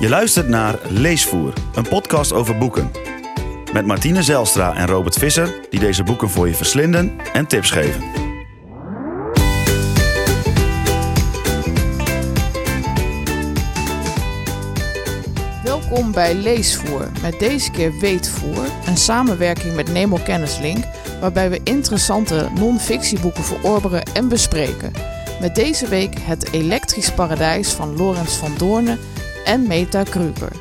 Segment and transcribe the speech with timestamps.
[0.00, 2.90] Je luistert naar Leesvoer, een podcast over boeken.
[3.72, 8.02] Met Martine Zelstra en Robert Visser, die deze boeken voor je verslinden en tips geven.
[15.64, 20.84] Welkom bij Leesvoer, met deze keer Weetvoer, een samenwerking met Nemo Kennislink,
[21.20, 24.92] waarbij we interessante non-fictieboeken verorberen en bespreken.
[25.40, 28.98] Met deze week Het Elektrisch Paradijs van Lorenz van Doornen
[29.48, 30.52] en Meta Kruger.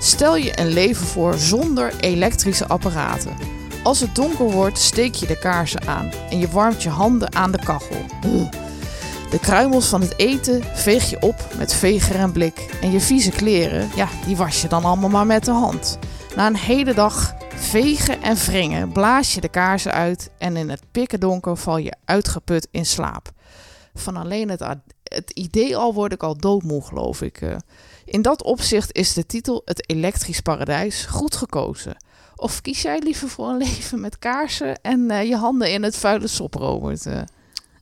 [0.00, 3.36] Stel je een leven voor zonder elektrische apparaten.
[3.82, 7.52] Als het donker wordt, steek je de kaarsen aan en je warmt je handen aan
[7.52, 8.04] de kachel.
[9.30, 12.76] De kruimels van het eten veeg je op met veger en blik.
[12.80, 15.98] En je vieze kleren, ja, die was je dan allemaal maar met de hand.
[16.36, 20.82] Na een hele dag vegen en wringen blaas je de kaarsen uit en in het
[20.92, 23.30] pikkendonker val je uitgeput in slaap.
[23.94, 24.62] Van alleen het,
[25.14, 27.40] het idee al word ik al doodmoe, geloof ik.
[27.40, 27.56] eh.
[28.04, 31.96] In dat opzicht is de titel Het Elektrisch Paradijs goed gekozen.
[32.36, 35.96] Of kies jij liever voor een leven met kaarsen en eh, je handen in het
[35.96, 37.06] vuile sop, Robert?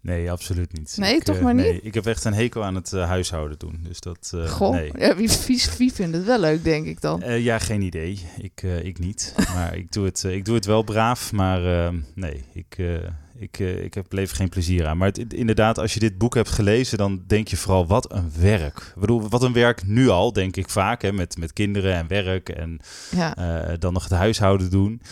[0.03, 0.95] Nee, absoluut niet.
[0.97, 1.65] Nee, Ik, toch eh, maar niet?
[1.65, 3.81] Nee, ik heb echt een hekel aan het eh, huishouden doen.
[3.83, 4.33] Dus dat.
[4.35, 4.91] eh, Goh, nee.
[4.99, 7.23] ja, wie, wie, wie vindt het wel leuk, denk ik dan?
[7.43, 8.21] Ja, geen idee.
[8.39, 9.35] Ik, ik niet.
[9.55, 11.33] maar ik doe, het, ik doe het wel braaf.
[11.33, 12.79] Maar nee, ik,
[13.39, 14.97] ik, ik heb beleef geen plezier aan.
[14.97, 18.33] Maar het, inderdaad, als je dit boek hebt gelezen, dan denk je vooral wat een
[18.39, 18.79] werk.
[18.79, 21.03] Ik bedoel, wat een werk nu al, denk ik vaak.
[21.03, 23.35] Hè, met, met kinderen en werk en Ja,
[23.79, 25.03] dan nog het huishouden doen.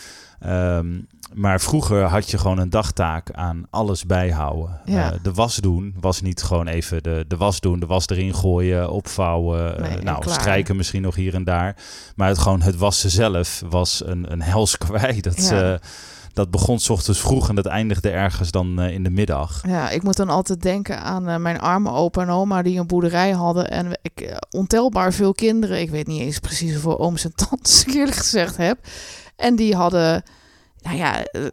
[0.40, 0.98] Ehm,
[1.34, 4.80] maar vroeger had je gewoon een dagtaak aan alles bijhouden.
[4.84, 5.12] Ja.
[5.12, 8.34] Eh, de was doen was niet gewoon even de, de was doen, de was erin
[8.34, 9.76] gooien, opvouwen.
[9.76, 10.40] eh, Nee, nou, klaar.
[10.40, 11.76] strijken misschien nog hier en daar.
[12.16, 15.20] Maar het, gewoon het wassen zelf was een, een hels kwaai.
[15.20, 15.72] Dat, Ja.
[15.72, 15.78] eh,
[16.32, 19.62] dat begon s ochtends vroeg en dat eindigde ergens dan in de middag.
[19.66, 23.30] ja, ik moet dan altijd denken aan mijn arme opa en oma die een boerderij
[23.30, 23.70] hadden.
[23.70, 25.80] En ik ontelbaar veel kinderen.
[25.80, 28.78] Ik weet niet eens precies hoeveel ooms en tantes ik eerlijk gezegd heb.
[29.36, 30.22] En die hadden,
[30.82, 31.44] nou ja, eh,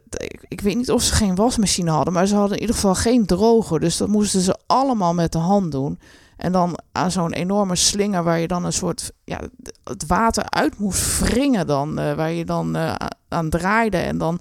[0.48, 3.26] ik, weet niet of ze geen wasmachine hadden, maar ze hadden in ieder geval geen
[3.26, 3.80] droger.
[3.80, 5.98] Dus dat moesten ze allemaal met de hand doen.
[6.36, 9.40] En dan aan zo'n enorme slinger waar je dan een soort, ja,
[9.84, 11.98] het water uit moest wringen dan.
[11.98, 12.94] eh, waar je dan eh,
[13.28, 14.40] aan draaide en dan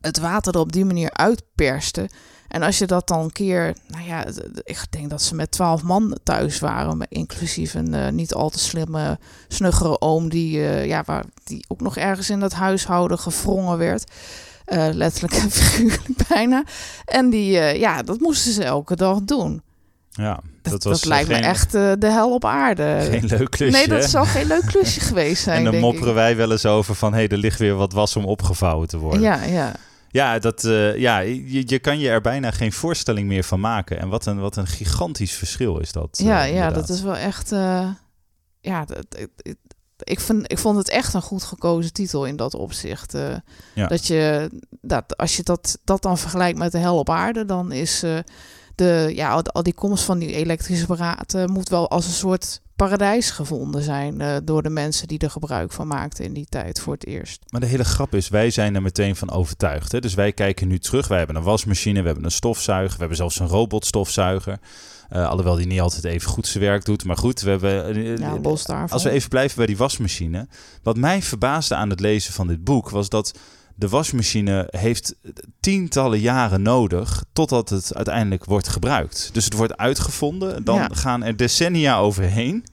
[0.00, 2.08] het water er op die manier uitperste.
[2.52, 4.24] En als je dat dan een keer, nou ja,
[4.64, 8.58] ik denk dat ze met twaalf man thuis waren, inclusief een eh, niet al te
[8.58, 9.18] slimme,
[9.48, 14.10] snuggere oom die, eh, ja, waar, die ook nog ergens in dat huishouden gevrongen werd.
[14.64, 16.64] Eh, letterlijk en figuurlijk bijna.
[17.04, 19.62] En die, ja, dat moesten ze elke dag doen.
[20.10, 22.98] Ja, Dat, dat dat, was eh, lijkt geen, me echt de hel op aarde.
[23.10, 23.76] geen leuk klusje.
[23.76, 26.14] nee, dat zal geen leuk klusje geweest zijn, En dan mopperen ik.
[26.14, 27.12] wij wel eens over van...
[27.12, 29.20] hé, hey, er ligt weer wat was om opgevouwen te worden.
[29.20, 29.72] Ja, ja.
[30.12, 33.98] Ja, dat, eh, ja je, je kan je er bijna geen voorstelling meer van maken.
[33.98, 36.18] En wat een, wat een gigantisch verschil is dat.
[36.20, 36.74] eh, Ja, ja, inderdaad.
[36.86, 37.52] dat is wel echt.
[37.52, 37.88] eh,
[38.60, 39.56] ja, dat, ik, ik,
[39.98, 43.14] ik, vind, ik vond het echt een goed gekozen titel in dat opzicht.
[43.14, 43.36] eh,
[43.74, 43.86] Ja.
[43.86, 44.50] Dat je
[44.80, 48.18] dat als je dat, dat dan vergelijkt met de hel op aarde, dan is eh,
[48.74, 52.60] de ja, al, al die komst van die elektrische apparaten moet wel als een soort
[52.88, 56.80] paradijs gevonden zijn eh, door de mensen die er gebruik van maakten in die tijd
[56.80, 57.42] voor het eerst.
[57.48, 59.92] Maar de hele grap is, wij zijn er meteen van overtuigd.
[59.92, 60.00] Hè?
[60.00, 61.08] Dus wij kijken nu terug.
[61.08, 64.58] Wij hebben een wasmachine, we hebben een stofzuiger, we hebben zelfs een robotstofzuiger.
[65.08, 67.04] Eh, alhoewel die niet altijd even goed zijn werk doet.
[67.04, 67.84] Maar goed, we hebben.
[67.86, 68.92] eh, Ja.
[68.92, 70.46] Als we even blijven bij die wasmachine.
[70.82, 73.32] Wat mij verbaasde aan het lezen van dit boek was dat
[73.82, 75.14] de wasmachine heeft
[75.60, 79.30] tientallen jaren nodig totdat het uiteindelijk wordt gebruikt.
[79.32, 80.88] Dus het wordt uitgevonden, dan Ja.
[80.92, 82.64] gaan er decennia overheen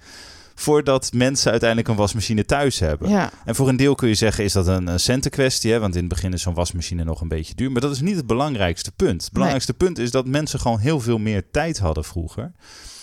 [0.59, 3.09] voordat mensen uiteindelijk een wasmachine thuis hebben.
[3.09, 5.79] Ja, En voor een deel kun je zeggen is dat een, een centenkwestie, hè?
[5.79, 7.71] want in het begin is zo'n wasmachine nog een beetje duur.
[7.71, 9.23] Maar dat is niet het belangrijkste punt.
[9.23, 12.51] Het belangrijkste punt is dat mensen gewoon heel veel meer tijd hadden vroeger.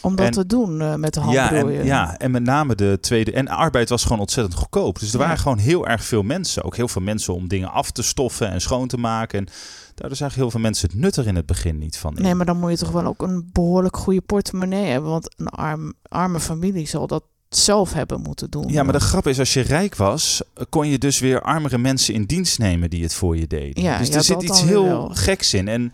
[0.01, 2.75] om dat En- te doen eh, met de hand Ja en, ja, en met name
[2.75, 3.33] de tweede.
[3.33, 4.99] En arbeid was gewoon ontzettend goedkoop.
[4.99, 5.25] Dus er Ja.
[5.25, 6.63] waren gewoon heel erg veel mensen.
[6.65, 9.39] Ook heel veel mensen om dingen af te stoffen en schoon te maken.
[9.39, 9.47] En
[9.95, 12.17] daar zagen heel veel mensen het nut er in het begin niet van.
[12.17, 12.23] in.
[12.23, 15.11] Nee, maar dan moet je toch wel ook een behoorlijk goede portemonnee hebben.
[15.11, 18.69] Want een arm, arme familie zal dat zelf hebben moeten doen.
[18.69, 22.15] Ja, maar de grap is, als je rijk was, kon je dus weer armere mensen
[22.15, 23.83] in dienst nemen die het voor je deden.
[23.83, 25.11] Ja, dus er zit iets heel wel.
[25.13, 25.69] geks in.
[25.69, 25.93] En,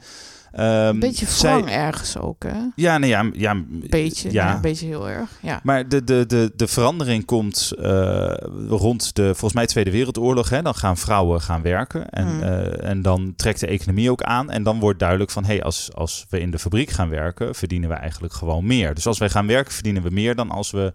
[0.53, 2.59] ehm, Een beetje zij- wrang ergens ook, hè?
[2.77, 4.55] Ja, nee, ja, ja, beetje, ja.
[4.55, 5.31] een beetje heel erg.
[5.43, 8.33] Ja, Maar de, de, de, de verandering komt eh,
[8.69, 10.49] rond de, volgens mij, Tweede Wereldoorlog.
[10.49, 10.63] Hè?
[10.63, 12.09] Dan gaan vrouwen gaan werken.
[12.11, 12.43] En, Hmm.
[12.43, 14.51] eh, en dan trekt de economie ook aan.
[14.51, 17.55] En dan wordt duidelijk van, hé, hey, als, als we in de fabriek gaan werken,
[17.55, 18.95] verdienen we eigenlijk gewoon meer.
[18.95, 20.93] Dus als wij gaan werken, verdienen we meer dan als we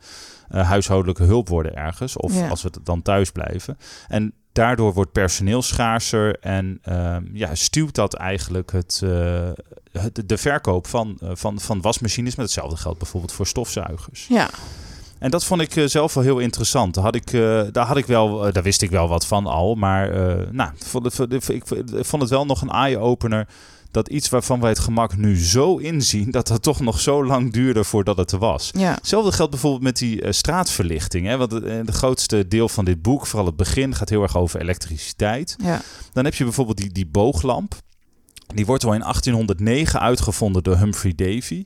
[0.49, 2.17] eh, huishoudelijke hulp worden ergens.
[2.17, 2.47] Of Ja.
[2.47, 3.77] als we dan thuis blijven.
[4.07, 9.49] En daardoor wordt personeel schaarser en ehm, ja, stuwt dat eigenlijk het, eh,
[9.91, 12.35] het, de verkoop van, eh, van, van wasmachines.
[12.35, 14.25] Met hetzelfde geldt bijvoorbeeld voor stofzuigers.
[14.29, 14.49] Ja,
[15.19, 16.93] En dat vond ik eh, zelf wel heel interessant.
[16.93, 17.31] Daar, had ik,
[17.71, 19.75] daar, had ik wel, daar wist ik wel wat van al.
[19.75, 20.09] Maar
[20.53, 20.71] nou,
[21.47, 21.63] ik
[22.05, 23.47] vond het wel nog een eye-opener.
[23.97, 26.31] Dat iets waarvan wij het gemak nu zo inzien.
[26.31, 28.69] dat dat toch nog zo lang duurde voordat het er was.
[28.77, 31.25] ja, Hetzelfde geldt bijvoorbeeld met die eh, straatverlichting.
[31.25, 31.37] Hè?
[31.37, 34.37] Want het eh, de grootste deel van dit boek, vooral het begin, gaat heel erg
[34.37, 35.55] over elektriciteit.
[35.63, 35.81] ja.
[36.13, 37.75] Dan heb je bijvoorbeeld die, die booglamp.
[38.55, 41.65] Die wordt al in 1809 uitgevonden door Humphrey Davy.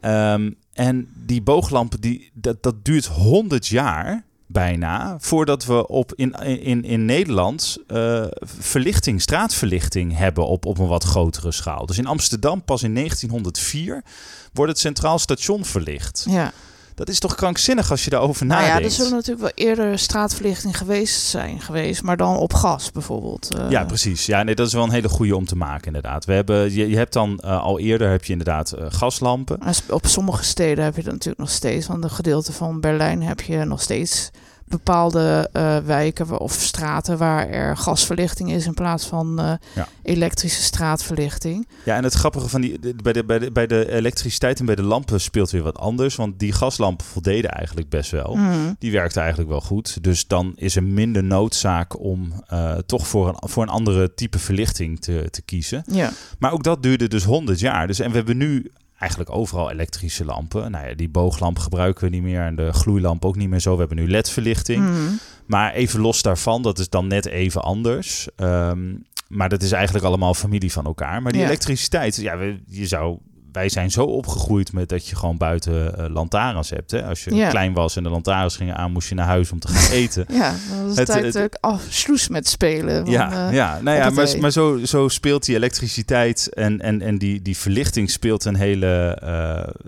[0.00, 6.32] Ehm, en die booglamp, die, dat, dat duurt 100 jaar bijna voordat we op in,
[6.32, 11.86] in, in Nederland eh, verlichting, straatverlichting hebben op, op een wat grotere schaal.
[11.86, 14.04] Dus in Amsterdam pas in 1904
[14.52, 16.26] wordt het Centraal Station verlicht.
[16.28, 16.52] ja.
[16.96, 18.88] Dat is toch krankzinnig als je daarover Nou ja, nadenkt.
[18.88, 23.54] er zullen natuurlijk wel eerder straatverlichting geweest zijn geweest, maar dan op gas bijvoorbeeld.
[23.54, 23.70] eh.
[23.70, 24.26] Ja, precies.
[24.26, 26.24] Ja, nee, dat is wel een hele goede om te maken, inderdaad.
[26.24, 29.58] We hebben, je, je hebt dan eh, al eerder heb je inderdaad eh, gaslampen.
[29.88, 31.86] Op sommige steden heb je dat natuurlijk nog steeds.
[31.86, 34.30] Want een gedeelte van Berlijn heb je nog steeds
[34.68, 39.88] bepaalde eh, wijken of straten waar er gasverlichting is in plaats van eh, Ja.
[40.02, 41.68] elektrische straatverlichting.
[41.84, 44.74] Ja, en het grappige van die, bij, de, bij, de, bij de elektriciteit en bij
[44.74, 46.16] de lampen speelt weer wat anders.
[46.16, 48.34] Want die gaslampen voldeden eigenlijk best wel.
[48.34, 48.76] Mm.
[48.78, 50.02] Die werkte eigenlijk wel goed.
[50.02, 54.38] Dus dan is er minder noodzaak om eh, toch voor een, voor een andere type
[54.38, 55.84] verlichting te, te kiezen.
[55.86, 57.86] Ja, Maar ook dat duurde dus 100 jaar.
[57.86, 60.70] Dus, en we hebben nu eigenlijk overal elektrische lampen.
[60.70, 63.72] Nou ja, die booglamp gebruiken we niet meer en de gloeilamp ook niet meer zo.
[63.72, 64.88] We hebben nu LED-verlichting.
[64.88, 65.18] Mm.
[65.46, 68.28] Maar even los daarvan, dat is dan net even anders.
[68.36, 68.94] Ehm,
[69.28, 71.22] maar dat is eigenlijk allemaal familie van elkaar.
[71.22, 71.46] Maar die Ja.
[71.46, 72.34] elektriciteit, ja,
[72.66, 73.18] je zou,
[73.56, 76.90] wij zijn zo opgegroeid met dat je gewoon buiten eh, lantaarns hebt.
[76.90, 77.04] Hè?
[77.04, 77.48] Als je Ja.
[77.48, 80.26] klein was en de lantaarns gingen aan, moest je naar huis om te gaan eten.
[80.30, 80.54] ja
[80.94, 83.02] dat was Het- uh, afsloes met spelen.
[83.04, 87.02] van, ja, eh, ja, nou ja, maar, maar zo, zo speelt die elektriciteit en, en,
[87.02, 89.18] en die, die verlichting speelt een hele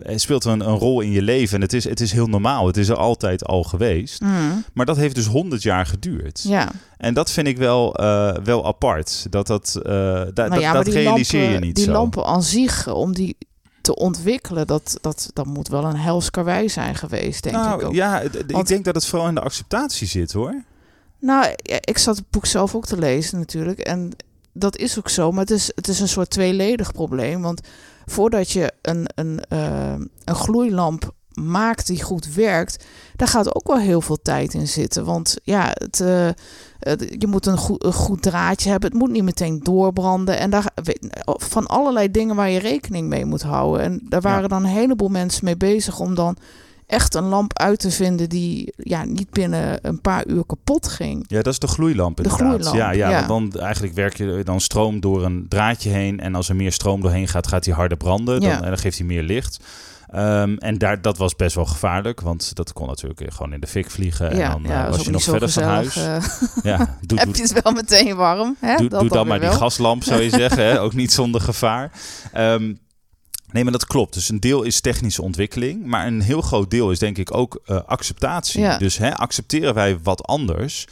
[0.02, 1.56] eh, speelt een, een rol in je leven.
[1.56, 2.66] En het is, het is heel normaal.
[2.66, 4.20] Het is er altijd al geweest.
[4.20, 4.64] mm.
[4.72, 6.42] Maar dat heeft dus 100 jaar geduurd.
[6.48, 7.92] Ja, En dat vind ik wel,
[8.44, 9.26] wel apart.
[9.30, 11.92] Dat, dat, da- nou dat, ja, dat realiseer lampen, je niet die zo.
[11.92, 13.36] lampen aan zich, om die
[13.88, 17.84] te ontwikkelen, dat, dat, dat moet wel een hels karwei zijn geweest, denk ik nou,
[17.84, 17.94] ook.
[17.94, 20.62] ja, ik denk dat het vooral in de acceptatie zit hoor.
[21.18, 23.78] Nou, ik zat het boek zelf ook te lezen natuurlijk.
[23.78, 24.10] En
[24.52, 25.30] dat is ook zo.
[25.30, 27.42] Maar het is, het is een soort tweeledig probleem.
[27.42, 27.60] Want
[28.06, 29.94] voordat je een, een, eh,
[30.24, 31.14] een gloeilamp
[31.46, 32.84] maakt die goed werkt...
[33.16, 35.04] daar gaat ook wel heel veel tijd in zitten.
[35.04, 36.28] Want ja, het, eh,
[36.78, 38.90] het- je moet een goed, een goed draadje hebben.
[38.90, 40.38] Het moet niet meteen doorbranden.
[40.38, 40.64] En daar,
[41.24, 43.82] van allerlei dingen waar je rekening mee moet houden.
[43.82, 44.48] En daar waren Ja.
[44.48, 46.00] dan een heleboel mensen mee bezig...
[46.00, 46.36] om dan
[46.86, 51.24] echt een lamp uit te vinden die ja, niet binnen een paar uur kapot ging.
[51.26, 52.46] Ja, dat is de gloeilamp De inderdaad.
[52.48, 56.20] gloeilamp, ja, ja, dan eigenlijk werk je dan stroom door een draadje heen.
[56.20, 58.40] En als er meer stroom doorheen gaat, gaat hij harder branden.
[58.40, 58.56] Dan, Ja.
[58.62, 59.58] en dan geeft hij meer licht.
[60.10, 63.66] Ehm, en daar, dat was best wel gevaarlijk, want dat kon natuurlijk gewoon in de
[63.66, 64.30] fik vliegen.
[64.30, 65.96] en dan eh, was je nog verder van huis.
[65.96, 66.24] eh.
[66.62, 66.76] Ja,
[67.06, 68.56] doe, heb je het wel meteen warm?
[68.60, 68.76] Hè?
[68.76, 70.64] Doe, Dat doe dan maar die gaslamp, zou je zeggen.
[70.64, 70.80] Hè?
[70.80, 71.92] Ook niet zonder gevaar.
[72.32, 72.74] Ehm,
[73.50, 74.14] nee, maar dat klopt.
[74.14, 75.86] Dus een deel is technische ontwikkeling.
[75.86, 78.60] Maar een heel groot deel is denk ik ook eh, acceptatie.
[78.60, 78.78] Ja.
[78.78, 80.86] Dus hè, accepteren wij wat anders.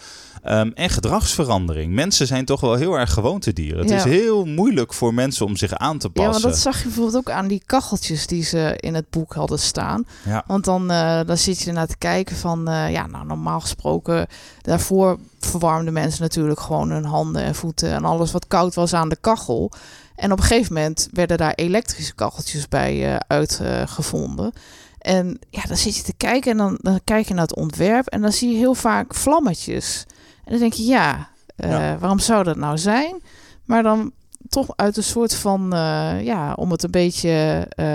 [0.47, 1.93] Ehm, en gedragsverandering.
[1.95, 3.79] Mensen zijn toch wel heel erg gewoontedieren.
[3.81, 3.97] Het Ja.
[3.97, 6.43] is heel moeilijk voor mensen om zich aan te Ja, passen.
[6.43, 9.59] maar dat zag je bijvoorbeeld ook aan die kacheltjes die ze in het boek hadden
[9.59, 10.05] staan.
[10.25, 10.45] Ja.
[10.47, 14.27] Want dan, eh, dan zit je ernaar te kijken van, eh, ja, nou normaal gesproken,
[14.63, 19.09] daarvoor verwarmden mensen natuurlijk gewoon hun handen en voeten en alles wat koud was aan
[19.09, 19.73] de kachel.
[20.17, 24.53] En op een gegeven moment werden daar elektrische kacheltjes bij eh, uitgevonden.
[24.99, 28.07] en ja, dan zit je te kijken en dan, dan kijk je naar het ontwerp
[28.07, 30.05] en dan zie je heel vaak vlammetjes.
[30.47, 31.99] En dan denk je, ja, eh, Ja.
[31.99, 33.23] waarom zou dat nou zijn?
[33.65, 34.13] Maar dan
[34.49, 37.67] toch uit een soort van, eh, ja, om het een beetje...
[37.69, 37.87] eh,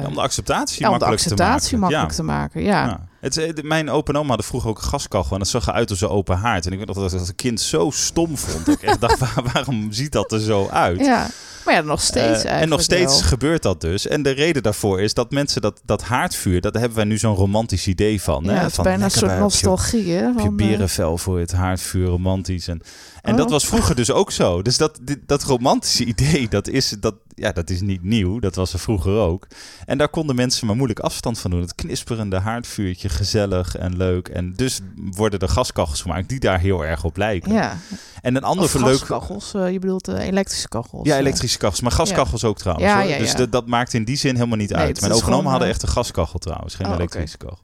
[0.00, 2.16] Ja, om de acceptatie ja, om de makkelijk acceptatie te makkelijk Ja.
[2.16, 2.84] te maken, ja.
[2.84, 3.08] Ja.
[3.20, 5.32] Het, eh, mijn opa en oma hadden vroeger ook een gaskachel.
[5.32, 6.66] En dat zag eruit als een open haard.
[6.66, 8.66] En ik weet nog dat ik als kind zo stom vond.
[8.66, 11.00] Dat ik echt dacht, waar- waarom ziet dat er zo uit?
[11.00, 11.26] Ja,
[11.64, 13.28] maar ja, nog steeds eigenlijk en nog steeds wel.
[13.28, 14.06] gebeurt dat dus.
[14.06, 17.34] En de reden daarvoor is dat mensen dat, dat haardvuur, dat hebben wij nu zo'n
[17.34, 18.44] romantisch idee van.
[18.44, 18.56] Ja, hè?
[18.58, 20.26] het is van bijna een soort nostalgie, hè?
[20.42, 22.68] Je berenvel voor het haardvuur, romantisch.
[22.68, 22.82] En,
[23.22, 23.38] en Oh.
[23.38, 24.62] dat was vroeger dus ook zo.
[24.62, 28.38] Dus dat, dat romantische idee, dat is, dat, ja, dat is niet nieuw.
[28.38, 29.46] Dat was er vroeger ook.
[29.86, 31.60] En daar konden mensen maar moeilijk afstand van doen.
[31.60, 34.28] Het knisperende haardvuurtje, gezellig en leuk.
[34.28, 37.52] En dus worden er gaskachels gemaakt die daar heel erg op lijken.
[37.52, 37.76] Ja,
[38.22, 38.98] En een ander verleuk...
[38.98, 39.54] gaskachels.
[39.54, 41.06] eh, je bedoelt eh, elektrische kachels.
[41.06, 41.20] Ja, eh.
[41.20, 41.80] elektrische kachels.
[41.80, 42.86] Maar gaskachels ook trouwens.
[42.88, 45.00] Ja, ja, Dus dat- dat maakt in die zin helemaal niet Nee, uit.
[45.00, 46.74] Mijn is opa en oma gewoon, hadden echt een gaskachel trouwens.
[46.74, 47.58] Geen Oh, elektrische kachel.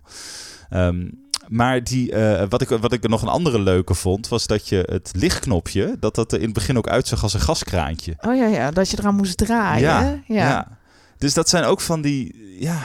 [0.71, 1.09] Ehm,
[1.49, 4.87] Maar die, eh, wat, ik, wat ik nog een andere leuke vond, was dat je
[4.91, 8.15] het lichtknopje, dat dat er in het begin ook uitzag als een gaskraantje.
[8.21, 9.85] Oh ja, ja, dat je eraan moest draaien.
[9.85, 10.69] Ja, ja.
[11.19, 12.79] Dus dat zijn ook van die, ja,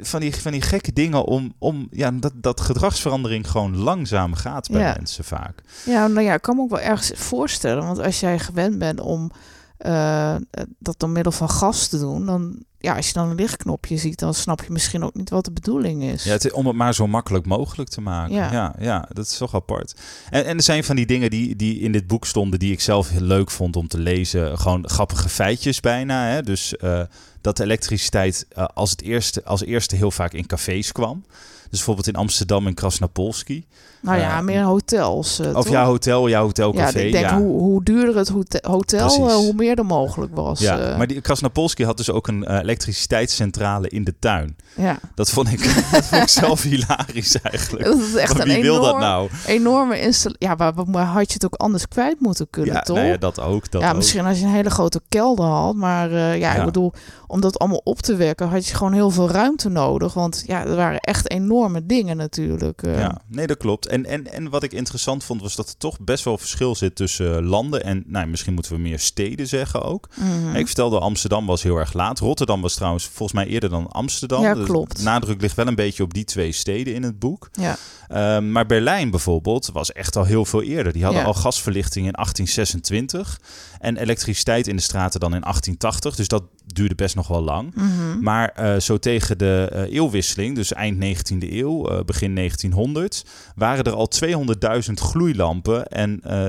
[0.00, 4.68] van die, van die gekke dingen om, om ja, dat, dat gedragsverandering gewoon langzaam gaat
[4.70, 4.92] bij Ja.
[4.96, 5.62] mensen vaak.
[5.84, 7.84] Ja, nou ja, ik kan me ook wel ergens voorstellen.
[7.86, 9.30] Want als jij gewend bent om
[9.76, 10.34] eh,
[10.78, 14.18] dat door middel van gas te doen, dan ja, als je dan een lichtknopje ziet,
[14.18, 16.24] dan snap je misschien ook niet wat de bedoeling is.
[16.24, 18.34] Ja, het, om het maar zo makkelijk mogelijk te maken.
[18.34, 18.74] Ja, Ja.
[18.78, 19.94] ja, dat is toch apart.
[20.30, 22.80] En, en er zijn van die dingen die, die in dit boek stonden, die ik
[22.80, 24.58] zelf heel leuk vond om te lezen.
[24.58, 26.26] Gewoon grappige feitjes bijna.
[26.26, 26.42] Hè?
[26.42, 27.02] Dus eh,
[27.40, 31.24] dat de elektriciteit eh, als, het eerste, als eerste heel vaak in cafés kwam.
[31.72, 33.66] Dus bijvoorbeeld in Amsterdam en Krasnapolski.
[34.00, 35.38] nou ja, eh, meer hotels.
[35.38, 36.98] eh, Of jouw hotel, jouw ja, hotelcafé.
[37.00, 40.60] ik denk hoe, hoe duurder het hote- hotel, eh, hoe meer er mogelijk was.
[40.60, 44.56] Ja, maar die Krasnapolski had dus ook een elektriciteitscentrale in de tuin.
[44.76, 44.98] ja.
[45.14, 45.58] Dat vond ik,
[45.92, 47.84] dat vond ik zelf hilarisch eigenlijk.
[47.84, 49.28] Dat is echt Maar een wie wil dat nou?
[49.46, 50.46] enorme installatie.
[50.48, 52.96] Ja, waar, waar had je het ook anders kwijt moeten kunnen, Ja, toch?
[52.96, 53.70] nou ja, dat ook.
[53.70, 53.96] Dat ja, ook.
[53.96, 55.74] misschien als je een hele grote kelder had.
[55.74, 56.54] Maar ja, Ja.
[56.54, 56.92] ik bedoel,
[57.32, 60.14] om dat allemaal op te wekken, had je gewoon heel veel ruimte nodig.
[60.14, 62.82] Want ja, er waren echt enorme dingen natuurlijk.
[62.82, 62.98] eh.
[62.98, 63.86] Ja, nee, dat klopt.
[63.86, 66.94] En, en, en wat ik interessant vond, was dat er toch best wel verschil zit
[66.96, 70.08] tussen landen en, nou, misschien moeten we meer steden zeggen ook.
[70.16, 70.56] Mhm.
[70.56, 72.18] Ik vertelde, Amsterdam was heel erg laat.
[72.18, 74.42] Rotterdam was trouwens volgens mij eerder dan Amsterdam.
[74.42, 74.96] Ja, Dus klopt.
[74.96, 77.48] De nadruk ligt wel een beetje op die twee steden in het boek.
[77.52, 77.76] Ja.
[78.08, 80.92] Ehm, maar Berlijn bijvoorbeeld was echt al heel veel eerder.
[80.92, 81.26] Die hadden Ja.
[81.26, 83.40] al gasverlichting in 1826
[83.82, 86.16] en elektriciteit in de straten dan in 1880.
[86.16, 87.74] Dus dat duurde best nog wel lang.
[87.74, 88.20] Mhm.
[88.20, 93.24] Maar eh, zo tegen de eh, eeuwwisseling, dus eind 19e eeuw, eh, begin 1900,
[93.54, 96.48] waren er al 200.000 gloeilampen en eh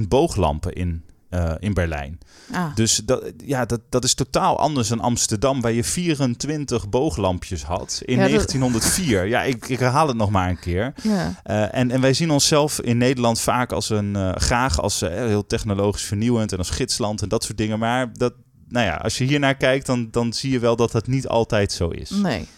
[0.00, 2.18] 10.000 booglampen in, eh, in Berlijn.
[2.52, 7.62] Ah, Dus dat, ja, dat, dat is totaal anders dan Amsterdam, waar je 24 booglampjes
[7.62, 9.26] had in Ja, dat- 1904.
[9.26, 10.92] Ja, ik, ik herhaal het nog maar een keer.
[11.02, 11.40] ja.
[11.42, 15.46] Eh, en, en wij zien onszelf in Nederland vaak als een, eh, graag als heel
[15.46, 17.78] technologisch vernieuwend en als gidsland en dat soort dingen.
[17.78, 18.32] Maar dat,
[18.68, 21.28] nou ja, als je hier naar kijkt, dan, dan zie je wel dat dat niet
[21.28, 22.10] altijd zo is.
[22.10, 22.48] Nee.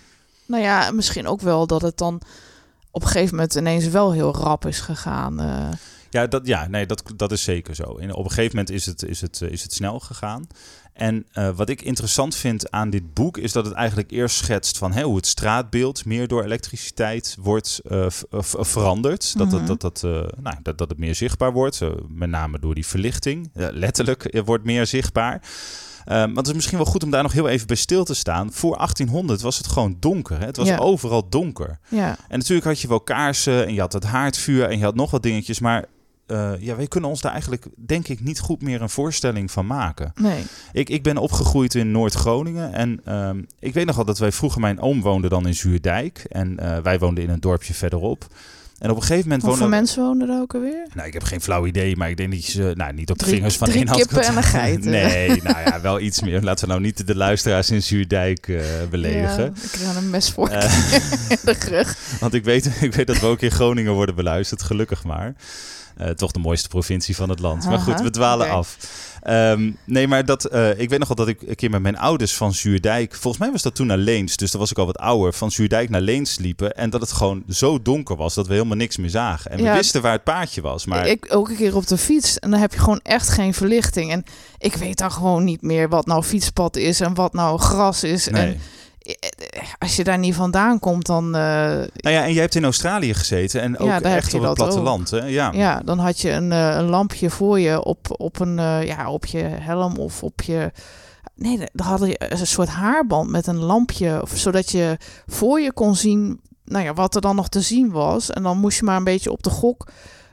[0.47, 2.21] Nou ja, misschien ook wel dat het dan
[2.91, 5.41] op een gegeven moment ineens wel heel rap is gegaan.
[6.13, 7.83] Ja, dat, ja nee, dat, dat is zeker zo.
[7.99, 10.47] En op een gegeven moment is het, is het, eh, is het snel gegaan.
[10.93, 14.79] En eh, wat ik interessant vind aan dit boek is dat het eigenlijk eerst schetst
[14.79, 18.07] van hè, hoe het straatbeeld meer door elektriciteit wordt eh,
[18.59, 19.39] veranderd.
[19.39, 19.57] Dat, Mhm.
[19.67, 22.87] dat, dat, dat, eh, nou, dat, dat het meer zichtbaar wordt, met name door die
[22.87, 23.51] verlichting.
[23.55, 25.43] Letterlijk wordt meer zichtbaar.
[26.05, 28.15] Eh, want het is misschien wel goed om daar nog heel even bij stil te
[28.15, 28.53] staan.
[28.53, 30.39] Voor 1800 was het gewoon donker.
[30.39, 30.47] Hè?
[30.47, 30.77] Het was Ja.
[30.77, 31.79] overal donker.
[31.89, 32.17] ja.
[32.29, 35.11] En natuurlijk had je wel kaarsen en je had het haardvuur en je had nog
[35.11, 35.61] wat dingetjes.
[35.61, 35.85] Maar
[36.27, 39.67] eh, ja, wij kunnen ons daar eigenlijk, denk ik, niet goed meer een voorstelling van
[39.67, 40.13] maken.
[40.15, 40.43] Nee.
[40.73, 44.61] Ik, ik ben opgegroeid in Noord-Groningen en ehm, ik weet nog wel dat wij vroeger,
[44.61, 46.25] mijn oom woonde dan in Zuurdijk.
[46.29, 48.27] En eh, wij woonden in een dorpje verderop.
[48.79, 49.79] En op een gegeven moment Hoeveel woonden...
[49.79, 50.87] mensen woonden er ook alweer?
[50.95, 53.19] Nou, ik heb geen flauw idee, maar ik denk dat je ze, nou, niet op
[53.19, 54.85] de Drie- vingers van één hand kippen en een geit.
[54.99, 56.43] Nee, nou ja, wel iets meer.
[56.43, 59.45] Laten we nou niet de luisteraars in Zuurdijk eh, beledigen.
[59.45, 60.49] Ja, ik krijg een mes voor
[61.45, 61.97] de rug.
[62.21, 65.35] Want ik weet, ik weet dat we ook in Groningen worden beluisterd, gelukkig maar.
[65.97, 67.65] Eh, toch de mooiste provincie van het land.
[67.65, 68.77] Maar goed, we dwalen af.
[69.23, 71.99] Ehm, nee, maar dat, eh, ik weet nog wel dat ik een keer met mijn
[71.99, 73.15] ouders van Zuurdijk...
[73.15, 75.33] Volgens mij was dat toen naar Leens, dus dan was ik al wat ouder.
[75.33, 76.77] Van Zuurdijk naar Leens liepen.
[76.77, 79.51] En dat het gewoon zo donker was dat we helemaal niks meer zagen.
[79.51, 80.87] En we wisten waar het paadje was.
[80.87, 83.55] Maar Ik ook een keer op de fiets en dan heb je gewoon echt geen
[83.55, 84.11] verlichting.
[84.11, 84.25] En
[84.59, 88.29] ik weet dan gewoon niet meer wat nou fietspad is en wat nou gras is.
[88.29, 88.43] nee.
[88.43, 88.61] En
[89.79, 93.15] als je daar niet vandaan komt, dan, eh, Nou ja, en jij hebt in Australië
[93.15, 95.11] gezeten en ook Ja, echt op het platteland.
[95.11, 95.25] Hè?
[95.25, 95.53] Ja.
[95.53, 99.11] ja, dan had je een, eh, een lampje voor je op, op, een, eh, ja,
[99.11, 100.71] op je helm of op je...
[101.35, 105.95] Nee, dan hadden je een soort haarband met een lampje, zodat je voor je kon
[105.95, 108.31] zien nou ja, wat er dan nog te zien was.
[108.31, 109.87] En dan moest je maar een beetje op de gok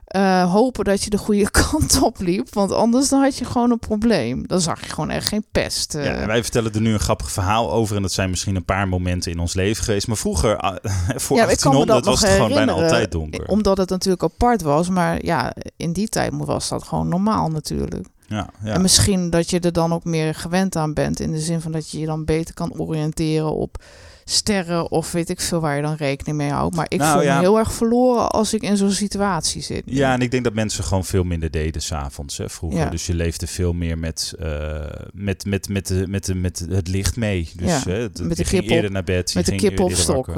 [0.09, 2.53] eh, hopen dat je de goede kant op liep.
[2.53, 4.47] Want anders dan had je gewoon een probleem.
[4.47, 5.95] Dan zag je gewoon echt geen pest.
[5.95, 6.03] eh.
[6.05, 7.95] Ja, en wij vertellen er nu een grappig verhaal over.
[7.95, 10.07] En dat zijn misschien een paar momenten in ons leven geweest.
[10.07, 10.75] Maar vroeger, ah,
[11.25, 13.47] voor Ja, ik kan me 1800, dat was het gewoon bijna altijd donker.
[13.47, 14.89] Omdat het natuurlijk apart was.
[14.89, 18.07] Maar ja, in die tijd was dat gewoon normaal natuurlijk.
[18.27, 18.73] Ja, ja.
[18.73, 21.19] En misschien dat je er dan ook meer gewend aan bent.
[21.19, 23.83] In de zin van dat je je dan beter kan oriënteren op
[24.29, 26.75] sterren of weet ik veel waar je dan rekening mee houdt.
[26.75, 27.35] Maar ik Nou, voel ja.
[27.35, 29.83] me heel erg verloren als ik in zo'n situatie zit.
[29.85, 32.79] Ja, en ik denk dat mensen gewoon veel minder deden s'avonds hè, vroeger.
[32.79, 32.89] Ja.
[32.89, 34.79] Dus je leefde veel meer met, eh,
[35.13, 37.49] met, met, met, de, met, de, met het licht mee.
[37.55, 39.33] Dus Ja, hè, met de je ging kip op- eerder naar bed.
[39.35, 40.31] Met de kip op stok.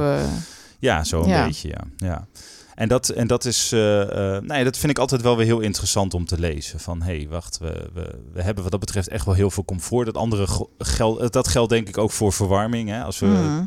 [0.80, 1.82] Ja, zo een beetje, ja.
[2.08, 2.28] ja.
[2.82, 5.60] En dat, en dat is, eh, eh, nee, dat vind ik altijd wel weer heel
[5.60, 6.80] interessant om te lezen.
[6.80, 9.66] Van, hé, hey, wacht, we, we, we hebben wat dat betreft echt wel heel veel
[9.66, 10.06] comfort.
[10.06, 10.48] Dat andere
[10.78, 12.90] geld, dat geldt denk ik ook voor verwarming.
[12.90, 13.04] Hè?
[13.04, 13.64] Als we Mhm.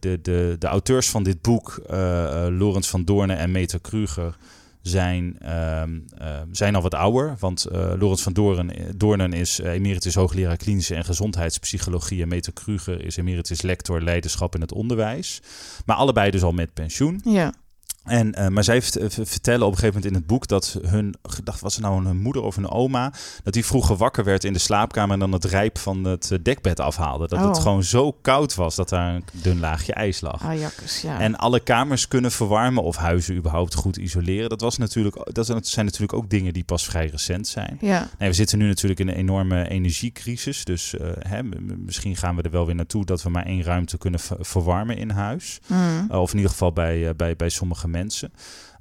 [0.00, 4.36] de, de, de auteurs van dit boek, Laurens van Doornen en Meta Kruger,
[4.82, 7.36] zijn, ehm, ehm, zijn al wat ouder.
[7.38, 12.22] Want Laurens van Doorn, Doornen is emeritus hoogleraar klinische en gezondheidspsychologie.
[12.22, 15.40] En Meta Kruger is emeritus lector leiderschap in het onderwijs.
[15.86, 17.20] Maar allebei dus al met pensioen.
[17.24, 17.52] Ja.
[18.04, 21.60] En, uh, maar zij vertellen op een gegeven moment in het boek dat hun, gedacht
[21.60, 24.58] was het nou hun moeder of een oma, dat die vroeger wakker werd in de
[24.58, 27.28] slaapkamer en dan het rijp van het eh, dekbed afhaalde.
[27.28, 27.62] Dat het Oh.
[27.62, 30.42] gewoon zo koud was dat daar een dun laagje ijs lag.
[30.44, 31.20] Ah, jakkes, ja.
[31.20, 34.48] En alle kamers kunnen verwarmen of huizen überhaupt goed isoleren.
[34.48, 37.78] Dat, was natuurlijk, dat zijn natuurlijk ook dingen die pas vrij recent zijn.
[37.80, 38.08] ja.
[38.18, 40.64] Nee, we zitten nu natuurlijk in een enorme energiecrisis.
[40.64, 41.42] Dus eh, hè,
[41.76, 44.96] misschien gaan we er wel weer naartoe dat we maar één ruimte kunnen ver- verwarmen
[44.96, 45.60] in huis.
[45.66, 46.10] Mm.
[46.10, 47.92] Of in ieder geval bij, bij, bij sommige mensen.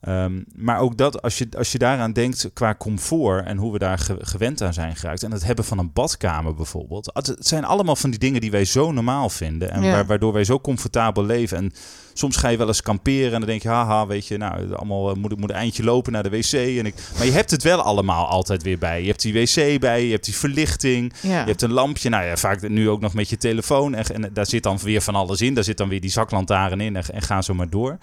[0.08, 3.80] Um, maar ook dat, als je, als je daaraan denkt qua comfort en hoe we
[3.80, 5.24] daar ge gewend aan zijn geraakt.
[5.24, 7.10] En het hebben van een badkamer bijvoorbeeld.
[7.14, 9.72] Het zijn allemaal van die dingen die wij zo normaal vinden.
[9.72, 9.92] En Ja.
[9.92, 11.58] wa waardoor wij zo comfortabel leven.
[11.58, 11.72] En
[12.14, 15.10] soms ga je wel eens kamperen en dan denk je, haha, weet je, nou, allemaal
[15.10, 16.52] uh, moet, moet een eindje lopen naar de wc.
[16.54, 19.02] En ik, maar je hebt het wel allemaal altijd weer bij.
[19.02, 21.40] Je hebt die wc bij, je hebt die verlichting, Ja.
[21.40, 22.10] je hebt een lampje.
[22.10, 23.96] Nou ja, vaak nu ook nog met je telefoon.
[23.96, 25.54] En, en daar zit dan weer van alles in.
[25.54, 27.98] Daar zit dan weer die zaklantaarn in en, en ga zo maar door.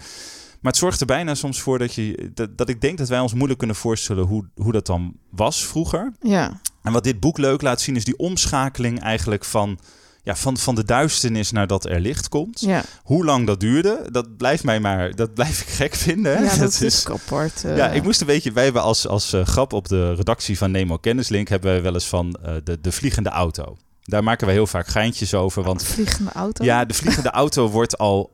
[0.61, 3.19] Maar het zorgt er bijna soms voor dat, je, dat, dat ik denk dat wij
[3.19, 6.13] ons moeilijk kunnen voorstellen hoe, hoe dat dan was vroeger.
[6.21, 6.59] ja.
[6.81, 9.79] En wat dit boek leuk laat zien is die omschakeling eigenlijk van,
[10.23, 12.59] ja, van, van de duisternis naar dat er licht komt.
[12.59, 12.83] Ja.
[13.03, 16.37] Hoe lang dat duurde, dat blijft mij maar, dat blijf ik gek vinden.
[16.37, 16.43] hè.
[16.43, 17.63] ja, dat is apart.
[17.63, 17.77] eh.
[17.77, 18.51] Ja, ik moest een beetje.
[18.51, 21.93] Wij hebben als, als uh, grap op de redactie van Nemo Kennislink hebben wij wel
[21.93, 23.77] eens van uh, de, de vliegende auto.
[24.01, 25.63] Daar maken wij heel vaak geintjes over.
[25.63, 26.63] Want vliegende auto.
[26.63, 28.29] ja, de vliegende auto wordt al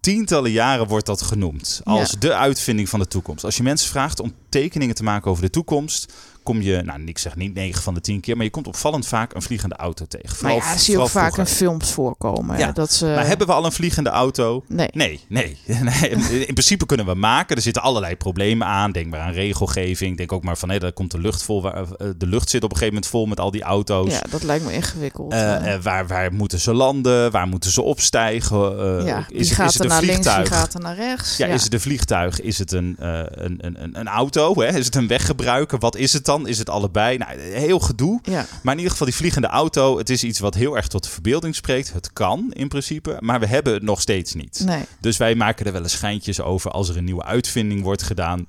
[0.00, 2.18] tientallen jaren wordt dat genoemd als Ja.
[2.18, 3.44] de uitvinding van de toekomst.
[3.44, 7.18] Als je mensen vraagt om tekeningen te maken over de toekomst, kom je, nou, ik
[7.18, 10.04] zeg niet 9 van de 10 keer, maar je komt opvallend vaak een vliegende auto
[10.08, 10.28] tegen.
[10.28, 12.58] maar Vooral, ja, zie je ook vaak in films voorkomen.
[12.58, 13.04] Ja, dat ze...
[13.06, 14.64] Maar hebben we al een vliegende auto?
[14.68, 14.88] Nee.
[14.92, 15.56] Nee, nee.
[15.82, 16.10] nee.
[16.46, 17.56] In principe kunnen we maken.
[17.56, 18.92] Er zitten allerlei problemen aan.
[18.92, 20.16] Denk maar aan regelgeving.
[20.16, 21.72] Denk ook maar van, hé, daar komt de lucht vol.
[21.72, 21.82] Eh,
[22.16, 24.12] de lucht zit op een gegeven moment vol met al die auto's.
[24.12, 25.32] Ja, dat lijkt me ingewikkeld.
[25.32, 25.82] Eh, eh.
[25.82, 27.30] waar, waar moeten ze landen?
[27.30, 28.78] Waar moeten ze opstijgen?
[28.78, 30.48] Eh, ja, is, het- gaat is het er een naar links, vliegtuig?
[30.48, 31.36] die gaat er naar rechts.
[31.36, 32.40] Ja, is het een vliegtuig?
[32.40, 34.54] Is het een, een, een, een, een auto?
[34.60, 34.66] Hè?
[34.78, 35.78] Is het een weggebruiker?
[35.78, 36.48] Wat is het dan?
[36.48, 37.18] Is het allebei?
[37.18, 38.18] Nou, heel gedoe.
[38.22, 41.02] Ja, Maar in ieder geval die vliegende auto, het is iets wat heel erg tot
[41.04, 41.92] de verbeelding spreekt.
[41.92, 44.62] Het kan in principe, maar we hebben het nog steeds niet.
[44.64, 44.82] nee.
[45.00, 48.46] Dus wij maken er wel eens schijntjes over als er een nieuwe uitvinding wordt gedaan.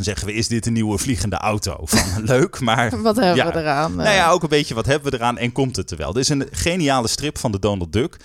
[0.00, 1.76] Dan zeggen we, is dit een nieuwe vliegende auto?
[1.84, 3.52] Van leuk, maar Wat hebben Ja.
[3.52, 3.94] we eraan?
[3.94, 6.12] nou ja, ook een beetje wat hebben we eraan en komt het er wel.
[6.12, 8.16] Er is een geniale strip van de Donald Duck.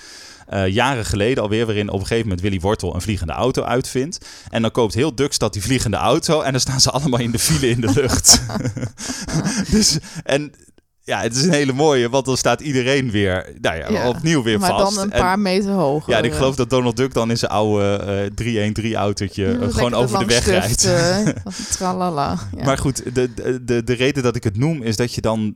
[0.47, 4.25] eh, jaren geleden alweer, waarin op een gegeven moment Willy Wortel een vliegende auto uitvindt.
[4.49, 7.39] En dan koopt heel Duckstad die vliegende auto en dan staan ze allemaal in de
[7.39, 8.41] file in de lucht.
[9.71, 10.53] dus, en
[11.05, 14.43] ja, het is een hele mooie, want dan staat iedereen weer, nou ja, Ja, opnieuw
[14.43, 14.95] weer maar vast.
[14.95, 16.11] dan een En- paar meter hoger.
[16.13, 19.93] ja, en ik geloof dat Donald Duck dan in zijn oude eh 313-autootje Ja, gewoon
[19.93, 20.83] over de weg rijdt.
[20.85, 21.27] eh,
[21.77, 22.37] tralala.
[22.57, 22.63] Ja.
[22.63, 25.53] Maar goed, de, de, de, de reden dat ik het noem is dat je dan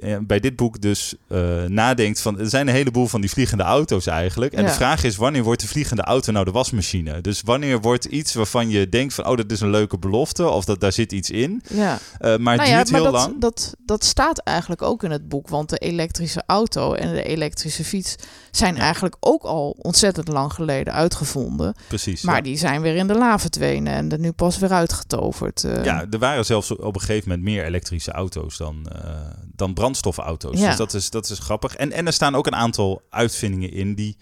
[0.00, 2.38] eh, bij dit boek dus eh, nadenkt van...
[2.38, 4.52] Er zijn een heleboel van die vliegende auto's eigenlijk.
[4.52, 7.20] En de vraag is, wanneer wordt de vliegende auto nou de wasmachine?
[7.20, 9.26] Dus wanneer wordt iets waarvan je denkt van...
[9.26, 11.62] Oh, dat is een leuke belofte of dat, daar zit iets in.
[11.70, 11.98] ja.
[12.18, 13.40] Eh, maar het Nou duurt maar heel dat, lang.
[13.40, 15.48] Dat, dat staat eigenlijk ook in het boek.
[15.48, 18.14] Want de elektrische auto en de elektrische fiets
[18.50, 21.74] zijn eigenlijk ook al ontzettend lang geleden uitgevonden.
[21.88, 22.22] Precies.
[22.22, 22.42] Maar ja.
[22.42, 25.64] die zijn weer in de la verdwenen en er nu pas weer uitgetoverd.
[25.64, 25.84] eh.
[25.84, 29.10] Ja, er waren zelfs op een gegeven moment meer elektrische auto's dan, eh,
[29.56, 30.58] dan brandstofauto's.
[30.60, 30.66] Ja.
[30.68, 31.74] Dus dat is, dat is grappig.
[31.76, 34.16] En, en er staan ook een aantal uitvindingen in die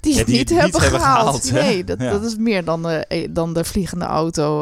[0.00, 1.52] die Ja, het die niet, het hebben hebben gehaald.
[1.52, 2.10] nee, dat, Ja.
[2.10, 4.58] dat is meer dan de, eh, dan de vliegende auto.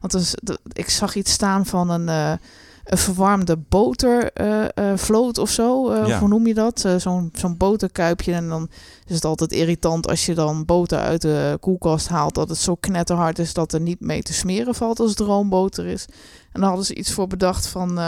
[0.00, 0.34] want dus,
[0.72, 2.38] ik zag iets staan van een,
[2.84, 5.90] een verwarmde botervloot of zo.
[5.90, 6.18] eh, Ja.
[6.18, 6.84] Hoe noem je dat?
[6.84, 8.32] Eh, Zo'n zo'n boterkuipje.
[8.32, 8.68] En dan
[9.06, 12.34] is het altijd irritant als je dan boter uit de koelkast haalt.
[12.34, 15.86] Dat het zo knetterhard is dat er niet mee te smeren valt als het roomboter
[15.86, 16.06] is.
[16.52, 17.98] En daar hadden ze iets voor bedacht van...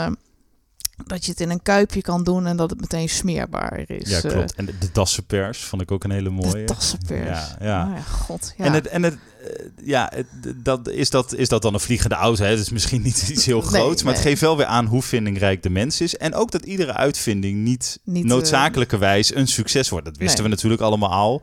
[0.97, 4.09] eh, dat je het in een kuipje kan doen en dat het meteen smeerbaar is.
[4.09, 4.53] ja, Eh, klopt.
[4.55, 6.51] En de, de dassenpers vond ik ook een hele mooie.
[6.51, 7.19] de tassenpers.
[7.27, 7.87] Ja, ja.
[7.87, 8.53] Oh ja, god.
[8.57, 8.65] Ja.
[8.65, 12.15] En, het, en het, eh, ja, het, dat, is, dat, is dat dan een vliegende
[12.15, 12.43] auto?
[12.43, 12.49] Hè?
[12.49, 15.01] Dat is misschien niet iets heel Nee, groots, maar het geeft wel weer aan hoe
[15.01, 16.17] vindingrijk de mens is.
[16.17, 20.05] En ook dat iedere uitvinding niet, Niet, eh, noodzakelijkerwijs een succes wordt.
[20.05, 20.49] Dat wisten Nee.
[20.49, 21.41] we natuurlijk allemaal al.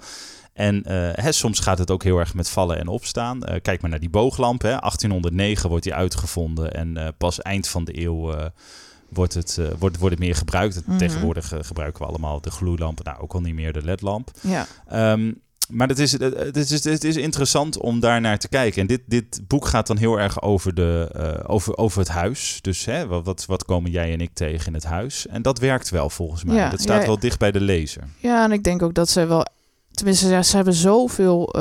[0.52, 3.42] En eh, hè, soms gaat het ook heel erg met vallen en opstaan.
[3.44, 4.62] Eh, kijk maar naar die booglamp.
[4.62, 4.68] Hè.
[4.80, 8.46] 1809 wordt die uitgevonden en eh, pas eind van de eeuw eh,
[9.12, 10.86] wordt, het, eh, wordt, wordt het meer gebruikt.
[10.86, 10.96] Mhm.
[10.96, 14.30] Tegenwoordig eh, gebruiken we allemaal de gloeilamp, nou ook al niet meer de ledlamp.
[14.40, 14.66] Ja.
[14.88, 15.32] Ehm,
[15.68, 18.80] maar het is, het, is, het is interessant om daar naar te kijken.
[18.80, 22.58] En dit, dit boek gaat dan heel erg over, de, eh, over, over het huis.
[22.60, 25.26] Dus hè, wat, wat, komen jij en ik tegen in het huis?
[25.26, 26.56] En dat werkt wel volgens mij.
[26.56, 27.06] Ja, dat staat ja.
[27.06, 28.02] wel dicht bij de lezer.
[28.18, 29.46] Ja, en ik denk ook dat zij wel
[29.90, 31.54] tenminste, ja, ze hebben zoveel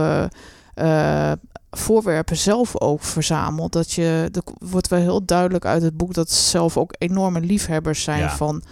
[0.74, 1.32] eh,
[1.72, 3.72] voorwerpen zelf ook verzameld.
[3.74, 7.40] Dat je, er wordt wel heel duidelijk uit het boek dat ze zelf ook enorme
[7.40, 8.36] liefhebbers zijn Ja.
[8.36, 8.64] van,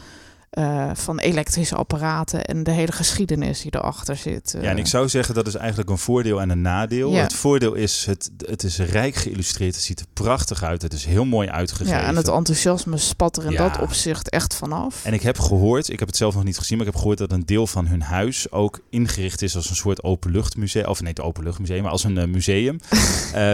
[0.50, 4.56] eh, van elektrische apparaten en de hele geschiedenis die erachter zit.
[4.62, 7.12] Ja, en ik Eh, zou zeggen dat is eigenlijk een voordeel en een nadeel.
[7.12, 7.22] Ja.
[7.22, 11.06] Het voordeel is, het, het is rijk geïllustreerd, het ziet er prachtig uit, het is
[11.06, 11.94] heel mooi uitgegeven.
[11.94, 13.70] ja, en het enthousiasme spat er in Ja.
[13.70, 15.06] dat opzicht echt vanaf.
[15.06, 17.20] En ik heb gehoord, ik heb het zelf nog niet gezien, maar ik heb gehoord
[17.20, 20.86] dat een deel van hun huis ook ingericht is als een soort openluchtmuseum.
[20.86, 22.80] Of nee, het openluchtmuseum, maar als een eh, museum.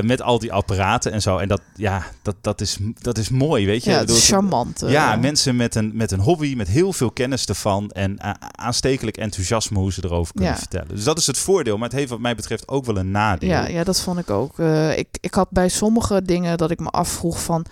[0.02, 1.38] Met al die apparaten en zo.
[1.38, 3.90] En dat, ja, dat, dat, is, dat is mooi, weet je.
[3.90, 4.84] ja, Ik het bedoel, is charmant.
[4.88, 8.18] Ja, mensen met een, met een hobby, met heel veel kennis ervan en
[8.58, 10.60] aanstekelijk enthousiasme hoe ze erover kunnen Ja.
[10.60, 10.88] vertellen.
[10.88, 13.50] Dus dat is het voordeel, maar het heeft wat mij betreft ook wel een nadeel.
[13.50, 14.60] Ja, ja, dat vond ik ook.
[14.60, 17.66] Eh, ik, ik had bij sommige dingen dat ik me afvroeg van...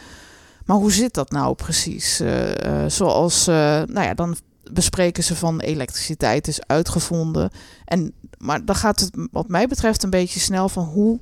[0.65, 2.19] Maar hoe zit dat nou precies?
[2.19, 4.35] Eh, eh, zoals, nou ja, dan
[4.71, 7.49] bespreken ze van elektriciteit is uitgevonden.
[7.85, 11.19] En, maar dan gaat het wat mij betreft een beetje snel van hoe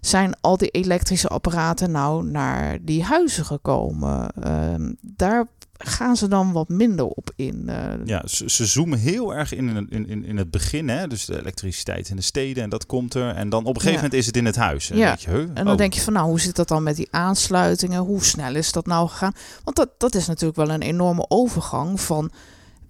[0.00, 4.30] zijn al die elektrische apparaten nou naar die huizen gekomen?
[4.42, 5.46] Ehm, daar
[5.82, 7.62] gaan ze dan wat minder op in.
[7.68, 10.88] Eh, Ja, ze, ze zoomen heel erg in, in, in, in het begin.
[10.88, 11.06] Hè?
[11.06, 13.34] Dus de elektriciteit in de steden en dat komt er.
[13.34, 13.96] En dan op een gegeven Ja.
[14.02, 14.90] moment is het in het huis.
[14.90, 15.48] En Ja, dan denk je, huh?
[15.58, 15.76] En dan Oh.
[15.78, 18.00] denk je van, nou, hoe zit dat dan met die aansluitingen?
[18.00, 19.32] Hoe snel is dat nou gegaan?
[19.64, 22.30] Want dat, dat is natuurlijk wel een enorme overgang van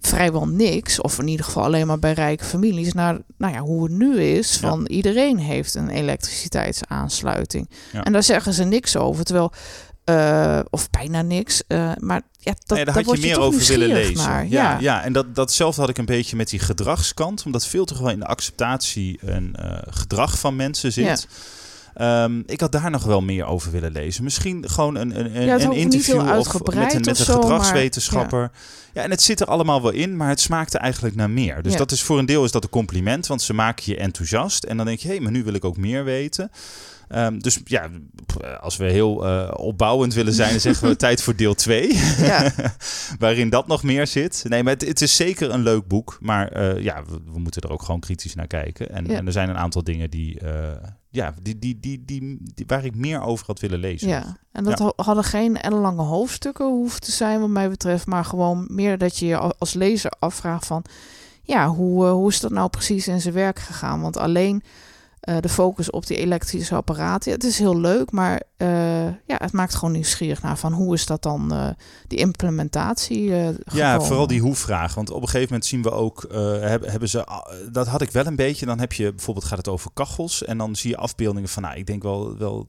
[0.03, 3.83] vrijwel niks, of in ieder geval alleen maar bij rijke families, naar nou ja, hoe
[3.83, 4.53] het nu is.
[4.61, 4.69] Ja.
[4.69, 7.69] Van iedereen heeft een elektriciteitsaansluiting.
[7.91, 8.03] Ja.
[8.03, 9.51] En daar zeggen ze niks over, terwijl,
[10.17, 11.63] eh, of bijna niks.
[11.67, 14.15] eh, maar ja, dat, Nee, daar had je meer over willen lezen.
[14.15, 14.47] Naar.
[14.47, 15.03] Ja, Ja, ja.
[15.03, 17.43] en dat, datzelfde had ik een beetje met die gedragskant.
[17.45, 21.27] Omdat veel toch wel in de acceptatie en eh, gedrag van mensen zit.
[21.93, 24.23] Ehm, ik had daar nog wel meer over willen lezen.
[24.23, 28.51] Misschien gewoon een, een, een, Ja, interview of met een, met een zo, maar- gedragswetenschapper.
[28.93, 29.01] Ja.
[29.03, 31.61] en het zit er allemaal wel in, maar het smaakte eigenlijk naar meer.
[31.61, 34.63] Dus dat is voor een deel is dat een compliment, want ze maken je enthousiast.
[34.63, 36.51] En dan denk je, hé, maar nu wil ik ook meer weten.
[37.11, 37.89] Ehm, dus ja,
[38.61, 41.95] als we heel eh, opbouwend willen zijn, dan zeggen we tijd voor deel 2.
[42.17, 42.51] Ja.
[43.19, 44.43] waarin dat nog meer zit.
[44.47, 46.17] Nee, maar het, het is zeker een leuk boek.
[46.19, 48.89] Maar eh, ja, we, we moeten er ook gewoon kritisch naar kijken.
[48.89, 49.15] En, Ja.
[49.17, 52.95] en er zijn een aantal dingen die, eh, ja, die, die, die, die, waar ik
[52.95, 54.07] meer over had willen lezen.
[54.07, 54.93] Ja, en dat Ja.
[54.95, 59.25] hadden geen ellenlange hoofdstukken hoeven te zijn wat mij betreft, maar gewoon meer dat je
[59.25, 60.83] je als lezer afvraagt van,
[61.43, 64.01] ja, hoe, hoe is dat nou precies in zijn werk gegaan?
[64.01, 64.63] Want alleen
[65.21, 69.51] eh, de focus op die elektrische apparaten, het is heel leuk, maar eh, ja, het
[69.51, 71.69] maakt gewoon nieuwsgierig naar van hoe is dat dan, eh,
[72.07, 73.23] die implementatie
[73.65, 74.93] Ja, vooral die hoe-vraag.
[74.93, 76.25] Want op een gegeven moment zien we ook,
[76.61, 77.27] hebben, hebben ze,
[77.71, 78.65] dat had ik wel een beetje.
[78.65, 80.43] Dan heb je bijvoorbeeld, gaat het over kachels.
[80.43, 82.67] En dan zie je afbeeldingen van, nou, ik denk wel, wel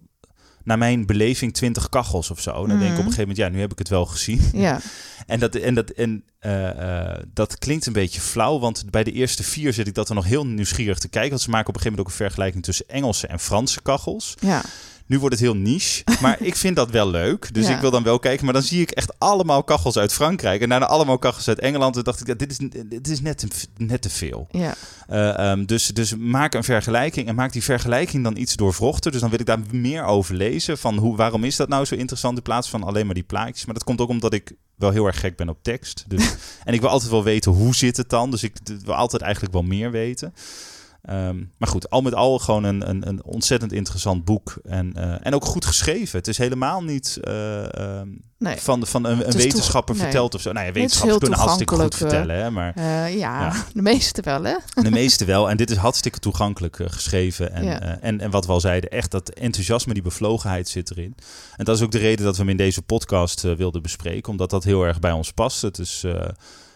[0.64, 2.50] naar mijn beleving 20 kachels of zo.
[2.62, 2.98] En dan denk ik op Mhm.
[2.98, 4.40] een gegeven moment, ja, nu heb ik het wel gezien.
[4.52, 4.80] Ja,
[5.26, 6.68] En, dat, en, dat, en eh,
[7.10, 10.14] eh, dat klinkt een beetje flauw, want bij de eerste vier zit ik dat er
[10.14, 11.30] nog heel nieuwsgierig te kijken.
[11.30, 14.34] Want ze maken op een gegeven moment ook een vergelijking tussen Engelse en Franse kachels.
[14.40, 14.62] ja,
[15.06, 17.54] Nu wordt het heel niche, maar ik vind dat wel leuk.
[17.54, 17.74] Dus Ja.
[17.74, 18.44] ik wil dan wel kijken.
[18.44, 21.96] Maar dan zie ik echt allemaal kachels uit Frankrijk en daarna allemaal kachels uit Engeland.
[21.96, 24.46] En dacht ik, ja, dit is, dit is net, te, net te veel.
[24.50, 24.74] ja,
[25.08, 29.10] Eh, ehm, dus, dus maak een vergelijking en maak die vergelijking dan iets doorvrochter.
[29.12, 30.78] Dus dan wil ik daar meer over lezen.
[30.78, 33.64] Van hoe, waarom is dat nou zo interessant in plaats van alleen maar die plaatjes.
[33.64, 36.04] Maar dat komt ook omdat ik wel heel erg gek ben op tekst.
[36.08, 36.34] Dus,
[36.64, 38.30] en ik wil altijd wel weten hoe zit het dan.
[38.30, 40.34] Dus ik wil altijd eigenlijk wel meer weten.
[41.02, 44.56] Ehm, maar goed, al met al gewoon een, een, een ontzettend interessant boek.
[44.64, 46.18] En, eh, en ook goed geschreven.
[46.18, 48.56] Het is helemaal niet eh, ehm, nee.
[48.56, 50.02] van, van een, een wetenschapper nee.
[50.04, 50.52] verteld of zo.
[50.52, 52.42] Nou ja, wetenschappers kunnen hartstikke goed toegankelijk, vertellen.
[52.44, 53.52] Hè, maar Eh, ja, Ja.
[53.74, 54.56] de meeste wel, hè?
[54.82, 55.50] de meeste wel.
[55.50, 57.52] En dit is hartstikke toegankelijk eh, geschreven.
[57.52, 57.80] En, Ja.
[57.80, 61.14] eh, en, en wat we al zeiden, echt dat enthousiasme, die bevlogenheid zit erin.
[61.56, 64.30] En dat is ook de reden dat we hem in deze podcast eh, wilden bespreken.
[64.30, 65.62] Omdat dat heel erg bij ons past.
[65.62, 66.28] Het is, eh,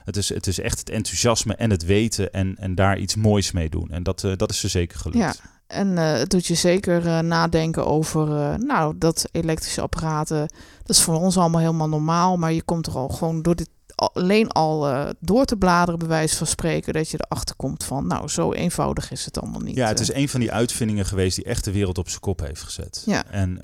[0.06, 3.52] het is, het is echt het enthousiasme en het weten en, en daar iets moois
[3.52, 3.90] mee doen.
[3.90, 5.18] En dat, eh, dat is er zeker gelukt.
[5.18, 5.34] Ja.
[5.66, 10.38] En eh, het doet je zeker eh, nadenken over, nou, dat elektrische apparaten,
[10.82, 13.68] dat is voor ons allemaal helemaal normaal, maar je komt er al gewoon door dit
[13.94, 18.06] al- alleen al door te bladeren, bij wijze van spreken, dat je erachter komt van,
[18.06, 19.76] nou, zo eenvoudig is het allemaal niet.
[19.76, 22.40] Ja, het is een van die uitvindingen geweest die echt de wereld op zijn kop
[22.40, 23.02] heeft gezet.
[23.06, 23.24] Ja.
[23.30, 23.54] En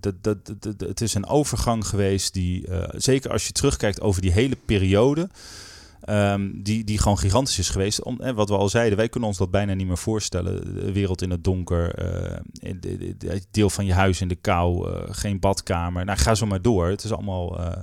[0.00, 4.22] dat, dat, dat, dat- het is een overgang geweest die, zeker als je terugkijkt over
[4.22, 5.28] die hele periode,
[6.00, 8.02] ehm, die, die gewoon gigantisch is geweest.
[8.02, 10.74] Om, eh, wat we al zeiden, wij kunnen ons dat bijna niet meer voorstellen.
[10.74, 14.34] De wereld in het donker, eh, de- de- de- deel van je huis in de
[14.36, 16.04] kou, eh, geen badkamer.
[16.04, 16.86] Nou, ga zo maar door.
[16.88, 17.58] Het is allemaal...
[17.58, 17.82] eh,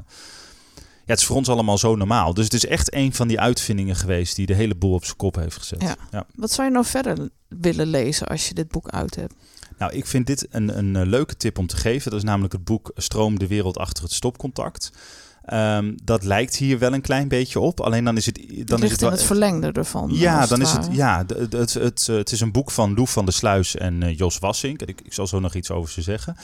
[1.06, 2.34] ja, het is voor ons allemaal zo normaal.
[2.34, 5.18] Dus het is echt een van die uitvindingen geweest die de hele boel op zijn
[5.18, 5.82] kop heeft gezet.
[5.82, 5.96] Ja.
[6.12, 6.26] ja.
[6.36, 9.34] Wat zou je nou verder willen lezen als je dit boek uit hebt?
[9.78, 12.10] Nou, ik vind dit een, een eh, leuke tip om te geven.
[12.12, 14.92] Dat is namelijk het boek Stroom de wereld achter het stopcontact.
[15.46, 17.80] Ehm, dat lijkt hier wel een klein beetje op.
[17.80, 18.36] Alleen dan is het.
[18.36, 20.10] Dan is ligt het in wel, het verlengde ervan.
[20.14, 20.88] ja, dan is het.
[20.92, 24.40] Ja, het, het, het, is een boek van Lou van der Sluis en eh, Jos
[24.40, 24.82] Wassink.
[24.82, 26.36] Ik, ik zal zo nog iets over ze zeggen.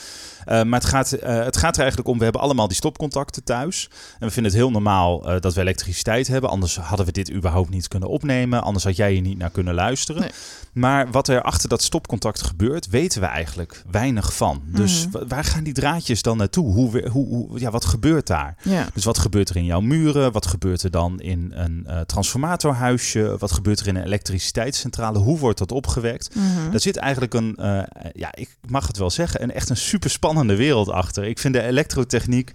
[0.45, 3.43] Eh, maar het gaat, eh, het gaat er eigenlijk om: we hebben allemaal die stopcontacten
[3.43, 3.89] thuis.
[4.19, 6.49] En we vinden het heel normaal eh, dat we elektriciteit hebben.
[6.49, 8.63] Anders hadden we dit überhaupt niet kunnen opnemen.
[8.63, 10.21] Anders had jij hier niet naar kunnen luisteren.
[10.21, 10.31] Nee.
[10.73, 14.61] Maar wat er achter dat stopcontact gebeurt, weten we eigenlijk weinig van.
[14.65, 15.11] Dus Mhm.
[15.17, 16.73] wa- waar gaan die draadjes dan naartoe?
[16.73, 18.55] Hoe, hoe, hoe, ja, wat gebeurt daar?
[18.63, 18.87] Ja.
[18.93, 20.31] Dus wat gebeurt er in jouw muren?
[20.31, 23.35] Wat gebeurt er dan in een eh, transformatorhuisje?
[23.39, 25.19] Wat gebeurt er in een elektriciteitscentrale?
[25.19, 26.35] Hoe wordt dat opgewekt?
[26.35, 26.71] Mhm.
[26.71, 27.81] Daar zit eigenlijk een, eh,
[28.13, 31.23] ja, ik mag het wel zeggen, een echt een super spannende wereld achter.
[31.23, 32.51] Ik vind de elektrotechniek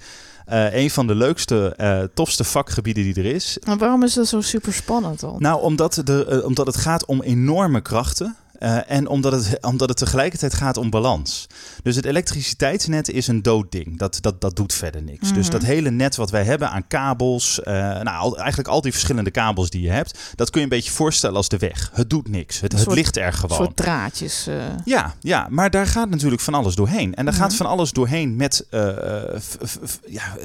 [0.47, 3.59] eh, een van de leukste, tofste vakgebieden die er is.
[3.67, 5.37] Maar waarom is dat zo super spannend dan?
[5.39, 8.37] Nou, omdat, de, omdat het gaat om enorme krachten.
[8.59, 11.47] Eh, en omdat het, omdat het tegelijkertijd gaat om balans.
[11.83, 13.99] Dus het elektriciteitsnet is een dood ding.
[13.99, 15.33] Dat, dat, dat doet verder niks.
[15.33, 15.51] Dus Mhm.
[15.51, 17.63] dat hele net wat wij hebben aan kabels.
[17.63, 20.19] eh, nou, eigenlijk al die verschillende kabels die je hebt.
[20.35, 21.91] Dat kun je een beetje voorstellen als de weg.
[21.93, 22.61] Het doet niks.
[22.61, 23.57] Het, Een het soort- ligt er Een gewoon.
[23.57, 24.47] soort draadjes.
[24.47, 24.55] eh.
[24.85, 27.15] Ja, ja, maar daar gaat natuurlijk van alles doorheen.
[27.15, 27.43] En daar Mhm.
[27.43, 28.67] gaat van alles doorheen met.
[28.71, 30.37] ja,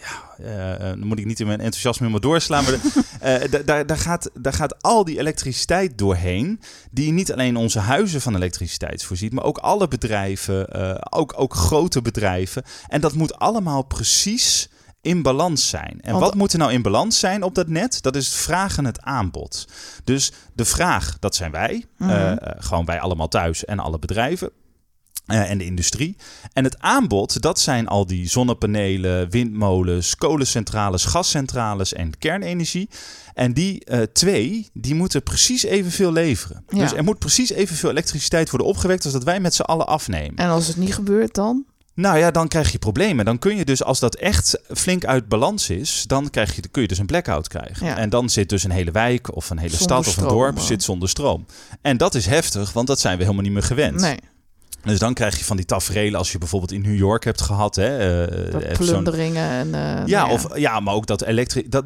[0.00, 0.27] ja
[0.88, 2.64] dan moet ik niet in mijn enthousiasme helemaal doorslaan.
[2.64, 2.74] Maar
[3.42, 6.60] eh, da- daar, daar, gaat, daar gaat al die elektriciteit doorheen.
[6.90, 9.32] Die niet alleen onze huizen van elektriciteit voorziet.
[9.32, 10.68] Maar ook alle bedrijven.
[10.68, 12.62] eh, ook, ook grote bedrijven.
[12.88, 14.68] En dat moet allemaal precies
[15.00, 15.98] in balans zijn.
[16.00, 18.02] En Want- wat moet er nou in balans zijn op dat net?
[18.02, 19.64] Dat is het vraag en het aanbod.
[20.04, 21.84] Dus de vraag, dat zijn wij.
[21.98, 22.10] Mhm.
[22.10, 24.50] eh, eh, gewoon wij allemaal thuis en alle bedrijven.
[25.28, 26.16] Eh, en de industrie.
[26.52, 32.88] En het aanbod, dat zijn al die zonnepanelen, windmolens, kolencentrales, gascentrales en kernenergie.
[33.34, 36.64] En die eh, twee, die moeten precies evenveel leveren.
[36.68, 36.78] Ja.
[36.78, 40.36] Dus er moet precies evenveel elektriciteit worden opgewekt als dat wij met z'n allen afnemen.
[40.36, 41.64] En als het niet gebeurt dan?
[41.94, 43.24] Nou ja, dan krijg je problemen.
[43.24, 46.82] Dan kun je dus, als dat echt flink uit balans is, dan krijg je, kun
[46.82, 47.86] je dus een blackout krijgen.
[47.86, 47.96] Ja.
[47.96, 50.58] En dan zit dus een hele wijk of een hele Zonder stad of een dorp
[50.58, 51.46] zit zonder stroom.
[51.80, 54.00] En dat is heftig, want dat zijn we helemaal niet meer gewend.
[54.00, 54.18] Nee,
[54.84, 57.76] Dus dan krijg je van die tafereelen als je bijvoorbeeld in New York hebt gehad.
[57.76, 59.74] Hè, eh, zo'n- plunderingen en...
[59.74, 61.84] eh, ja, nou of, ja, maar ook dat, elektri dat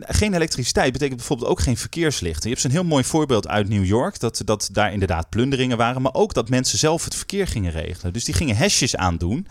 [0.00, 2.42] geen elektriciteit betekent bijvoorbeeld ook geen verkeerslichten.
[2.42, 6.02] Je hebt zo'n heel mooi voorbeeld uit New York, dat, dat daar inderdaad plunderingen waren,
[6.02, 8.12] maar ook dat mensen zelf het verkeer gingen regelen.
[8.12, 9.46] Dus die gingen hesjes aandoen,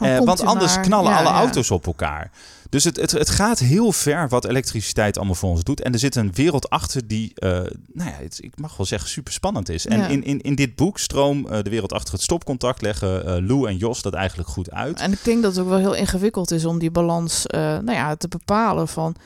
[0.00, 1.34] eh, komt want anders knallen ja, alle ja.
[1.34, 2.30] auto's op elkaar.
[2.70, 5.80] Dus het, het, het gaat heel ver wat elektriciteit allemaal voor ons doet.
[5.82, 7.50] En er zit een wereld achter die, eh,
[7.92, 9.86] nou ja, het, ik mag wel zeggen, super spannend is.
[9.86, 10.06] En Ja.
[10.06, 13.68] in, in, in dit boek, Stroom, eh, de wereld achter het stopcontact, leggen eh, Lou
[13.68, 15.00] en Jos dat eigenlijk goed uit.
[15.00, 18.16] En ik denk dat het ook wel heel ingewikkeld is om die balans nou ja,
[18.16, 19.16] te bepalen van...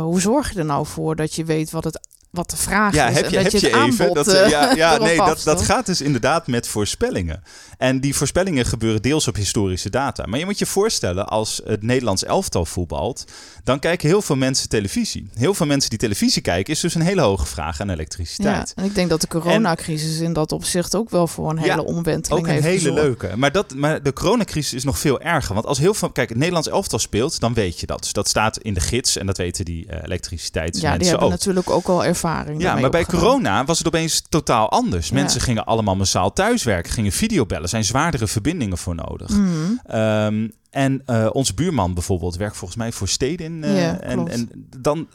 [0.00, 3.08] hoe zorg je er nou voor dat je weet wat, het, wat de vraag Ja,
[3.08, 4.14] is heb en je, dat heb je je het even.
[4.14, 7.42] Dat, eh, ja, eh, ja nee, dat, dat gaat dus inderdaad met voorspellingen.
[7.78, 10.26] En die voorspellingen gebeuren deels op historische data.
[10.26, 13.24] Maar je moet je voorstellen, als het Nederlands elftal voetbalt,
[13.64, 15.28] dan kijken heel veel mensen televisie.
[15.34, 18.72] Heel veel mensen die televisie kijken, is dus een hele hoge vraag aan Ja, elektriciteit.
[18.76, 21.80] en ik denk dat de coronacrisis in dat opzicht ook wel voor een hele Ja,
[21.80, 23.02] omwenteling Ook een heeft hele gezorgd.
[23.02, 23.36] leuke.
[23.36, 25.54] Maar, dat, maar de coronacrisis is nog veel erger.
[25.54, 26.10] Want als heel veel.
[26.10, 28.02] Kijk, het Nederlands elftal speelt, dan weet je dat.
[28.02, 31.32] Dus dat staat in de gids en dat weten die Ja, elektriciteitsmensen die hebben ook.
[31.32, 32.22] natuurlijk ook al ervaring
[32.58, 35.08] Ja, maar bij corona was het opeens totaal anders.
[35.08, 35.14] Ja.
[35.14, 37.68] Mensen gingen allemaal massaal thuiswerken, gingen videobellen.
[37.68, 39.28] Zijn zwaardere verbindingen voor nodig.
[39.28, 39.48] Mhm.
[39.86, 43.64] Ehm, en eh, onze buurman bijvoorbeeld werkt volgens mij voor steden.
[43.64, 45.08] eh, Ja, en, en dan,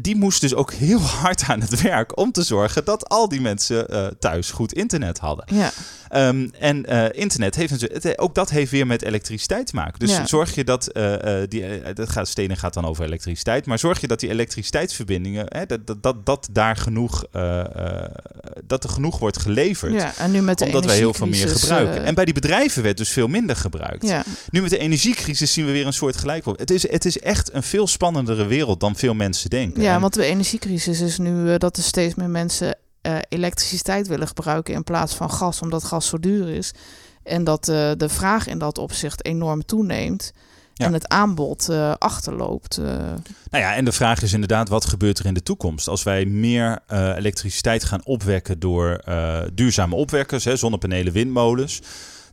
[0.00, 3.40] die moest dus ook heel hard aan het werk om te zorgen dat al die
[3.40, 5.44] mensen eh, thuis goed internet hadden.
[5.54, 5.70] Ja,
[6.10, 9.98] Ehm, en eh, internet heeft natuurlijk, het- ook dat heeft weer met elektriciteit te maken.
[9.98, 10.26] Dus Ja.
[10.26, 13.78] zorg je dat, eh, eh, die, eh, dat gaat, stenen gaat dan over elektriciteit, maar
[13.78, 18.10] zorg je dat die elektriciteitsverbindingen, hè, dat, dat, dat, dat daar genoeg, eh, eh,
[18.66, 19.92] dat er genoeg wordt geleverd.
[19.92, 22.00] ja, en nu met de omdat wij heel veel meer gebruiken.
[22.02, 24.06] eh, en bij die bedrijven werd dus veel minder gebruikt.
[24.06, 26.60] ja, Nu met de energiecrisis zien we weer een soort gelijkwoord.
[26.60, 29.79] Het is, het is echt een veel spannendere wereld dan veel mensen denken.
[29.80, 34.06] Ja, En- want de energiecrisis is nu eh, dat er steeds meer mensen eh, elektriciteit
[34.06, 36.72] willen gebruiken in plaats van gas, omdat gas zo duur is.
[37.22, 40.32] En dat eh, de vraag in dat opzicht enorm toeneemt.
[40.74, 40.86] Ja.
[40.86, 42.78] En het aanbod achterloopt.
[42.78, 45.88] Nou ja, en de vraag is inderdaad, wat gebeurt er in de toekomst?
[45.88, 46.78] Als wij meer
[47.16, 49.04] elektriciteit gaan opwekken door
[49.54, 51.80] duurzame opwekkers, hè, zonnepanelen, windmolens...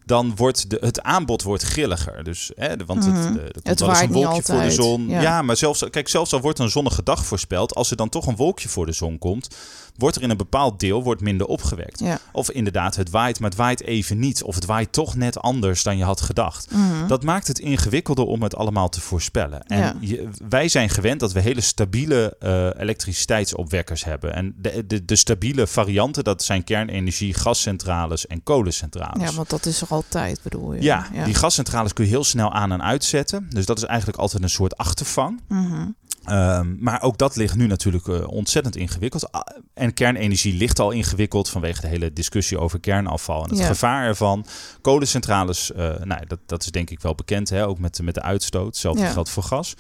[0.07, 2.23] dan wordt de, het aanbod wordt grilliger.
[2.23, 5.07] Dus, hè, want het, eh, er komt Het wel eens een wolkje voor de zon.
[5.07, 5.21] ja.
[5.21, 5.41] Ja.
[5.41, 7.75] maar zelfs, kijk, zelfs al wordt een zonnige dag voorspeld...
[7.75, 9.55] als er dan toch een wolkje voor de zon komt...
[9.97, 11.99] wordt er in een bepaald deel wordt minder opgewekt.
[11.99, 12.19] Ja.
[12.31, 14.43] Of inderdaad, het waait, maar het waait even niet.
[14.43, 16.71] Of het waait toch net anders dan je had gedacht.
[16.71, 17.07] Mhm.
[17.07, 19.61] Dat maakt het ingewikkelder om het allemaal te voorspellen.
[19.63, 19.95] En Ja.
[19.99, 24.33] je- wij zijn gewend dat we hele stabiele eh, elektriciteitsopwekkers hebben.
[24.33, 29.29] En de, de, de stabiele varianten, dat zijn kernenergie, gascentrales en kolencentrales.
[29.29, 30.81] ja, want dat is er al altijd bedoel je?
[30.81, 33.47] Ja, die gascentrales kun je heel snel aan en uitzetten.
[33.49, 35.41] Dus dat is eigenlijk altijd een soort achtervang.
[35.47, 35.85] Mhm.
[36.27, 39.29] Ehm, maar ook dat ligt nu natuurlijk eh, ontzettend ingewikkeld.
[39.73, 43.65] En kernenergie ligt al ingewikkeld vanwege de hele discussie over kernafval en het Ja.
[43.65, 44.45] gevaar ervan.
[44.81, 47.67] Kolencentrales, eh, nou, dat, dat is denk ik wel bekend, hè?
[47.67, 48.65] ook met, de- met de uitstoot.
[48.65, 49.09] Hetzelfde Ja.
[49.11, 49.73] geldt voor gas.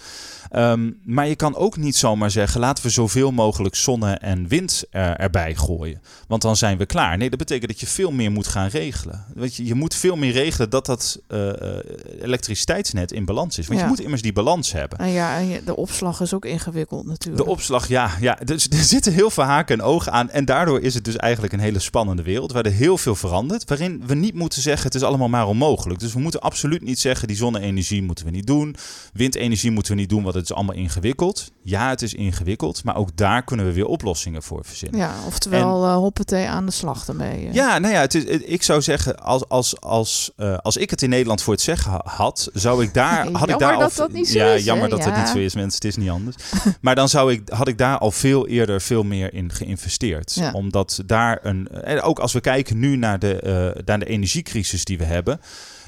[0.49, 4.83] Ehm, maar je kan ook niet zomaar zeggen, laten we zoveel mogelijk zonne- en wind
[4.89, 6.01] er, erbij gooien.
[6.27, 7.17] Want dan zijn we klaar.
[7.17, 9.25] Nee, dat betekent dat je veel meer moet gaan regelen.
[9.35, 11.83] Weet je, je moet veel meer regelen dat dat eh, eh,
[12.21, 13.67] elektriciteitsnet in balans is.
[13.67, 13.85] Want Ja.
[13.85, 14.99] je moet immers die balans hebben.
[14.99, 17.43] En ja, en de opslag is ook ingewikkeld natuurlijk.
[17.45, 18.37] De opslag, ja, ja.
[18.43, 20.29] Dus er zitten heel veel haken en ogen aan.
[20.29, 22.51] En daardoor is het dus eigenlijk een hele spannende wereld.
[22.51, 23.69] Waar er heel veel verandert.
[23.69, 25.99] Waarin we niet moeten zeggen, het is allemaal maar onmogelijk.
[25.99, 28.75] Dus we moeten absoluut niet zeggen, die zonne-energie moeten we niet doen.
[29.13, 31.51] Windenergie moeten we niet doen, want het is allemaal ingewikkeld.
[31.61, 32.83] Ja, het is ingewikkeld.
[32.83, 34.99] Maar ook daar kunnen we weer oplossingen voor verzinnen.
[34.99, 37.47] Ja, oftewel eh hoppatee aan de slag ermee.
[37.47, 37.53] eh.
[37.53, 40.89] Ja, nou ja, het is, het- ik zou zeggen, als, als, als, eh, als ik
[40.89, 43.27] het in Nederland voor het zeggen ha- had, zou ik daar.
[43.37, 45.19] Had ik daar al, dat dat niet zo ja, is, jammer dat dat Ja.
[45.19, 45.75] niet zo is, mensen.
[45.75, 46.26] Het is niet anders.
[46.81, 50.33] maar dan zou ik, had ik daar al veel eerder veel meer in geïnvesteerd.
[50.33, 50.51] Ja.
[50.51, 51.67] Omdat daar een.
[51.83, 55.39] En ook als we kijken nu naar de, eh, naar de energiecrisis die we hebben.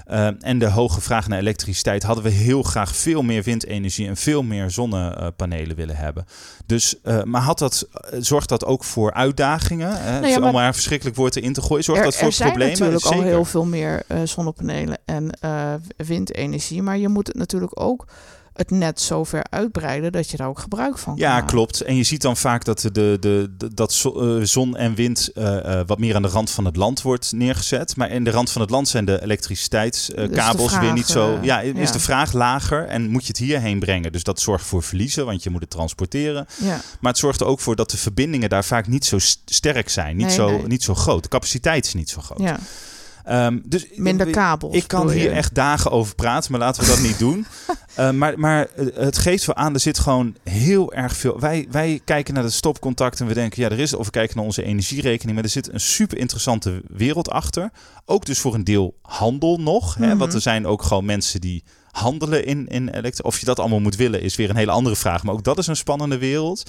[0.06, 4.18] eh, en de hoge vraag naar elektriciteit hadden we heel graag veel meer windenergie en
[4.18, 6.26] veel meer zonnepanelen willen hebben.
[6.66, 7.88] Dus, eh, maar had dat,
[8.20, 9.98] zorgt dat ook voor uitdagingen?
[10.02, 10.12] Hè?
[10.20, 11.84] Nou ja, Om maar- maar een verschrikkelijk woord erin te gooien.
[11.84, 12.80] Zorgt er, dat voor er zijn problemen?
[12.80, 15.30] natuurlijk al heel veel meer zonnepanelen en
[15.98, 16.82] windenergie.
[16.82, 18.06] Maar je moet het natuurlijk ook
[18.54, 21.48] het net zo ver uitbreiden dat je daar ook gebruik van kan Ja, maken.
[21.48, 21.82] klopt.
[21.82, 23.20] En je ziet dan vaak dat, de, de,
[23.58, 26.76] de, dat eh, zon en wind eh, eh, wat meer aan de rand van het
[26.76, 27.96] land wordt neergezet.
[27.96, 31.40] Maar in de rand van het land zijn de elektriciteitskabels weer niet zo.
[31.42, 31.92] Ja, is ja.
[31.92, 34.12] de vraag lager en moet je het hierheen brengen.
[34.12, 36.48] Dus dat zorgt voor verliezen, want je moet het transporteren.
[36.58, 39.42] Ja, Maar het zorgt er ook voor dat de verbindingen daar vaak niet zo st-
[39.46, 40.16] sterk zijn.
[40.18, 40.68] Niet, Nee, zo, nee.
[40.68, 41.24] niet zo groot.
[41.24, 42.40] De capaciteit is niet zo groot.
[42.40, 42.60] ja.
[43.30, 44.76] Ehm, dus minder kabels.
[44.76, 47.46] ik kan hier echt dagen over praten, maar laten we dat niet doen.
[47.96, 51.40] Eh, maar maar eh, het geeft wel aan, er zit gewoon heel erg veel.
[51.40, 54.36] Wij, wij kijken naar de stopcontact en we denken, ja, er is, of we kijken
[54.36, 57.72] naar onze energierekening, maar er zit een super interessante wereld achter.
[58.06, 59.96] Ook dus voor een deel handel nog.
[59.96, 60.18] Hè, Mhm.
[60.18, 63.28] want er zijn ook gewoon mensen die handelen in, in elektro.
[63.28, 65.24] Of je dat allemaal moet willen, is weer een hele andere vraag.
[65.24, 66.64] Maar ook dat is een spannende wereld.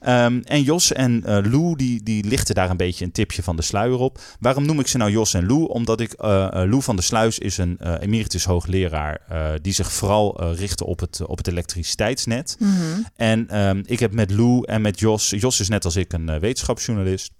[0.00, 3.56] Ehm, en Jos en eh, Lou, die, die lichten daar een beetje een tipje van
[3.56, 4.20] de sluier op.
[4.40, 5.68] Waarom noem ik ze nou Jos en Lou?
[5.68, 9.20] Omdat ik, eh eh, Lou van der Sluis is een eh, emeritus hoogleraar
[9.62, 12.56] die zich vooral richtte op het, op het elektriciteitsnet.
[12.58, 12.72] Mhm.
[13.16, 16.40] En ehm, ik heb met Lou en met Jos, Jos is net als ik een
[16.40, 17.30] wetenschapsjournalist,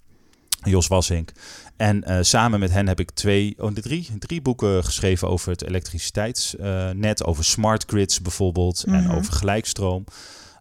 [0.63, 1.31] Jos Wassink.
[1.77, 5.63] En eh, samen met hen heb ik twee, oh, drie, drie boeken geschreven over het
[5.63, 9.15] elektriciteitsnet, over smart grids bijvoorbeeld en Mhm.
[9.15, 10.03] over gelijkstroom.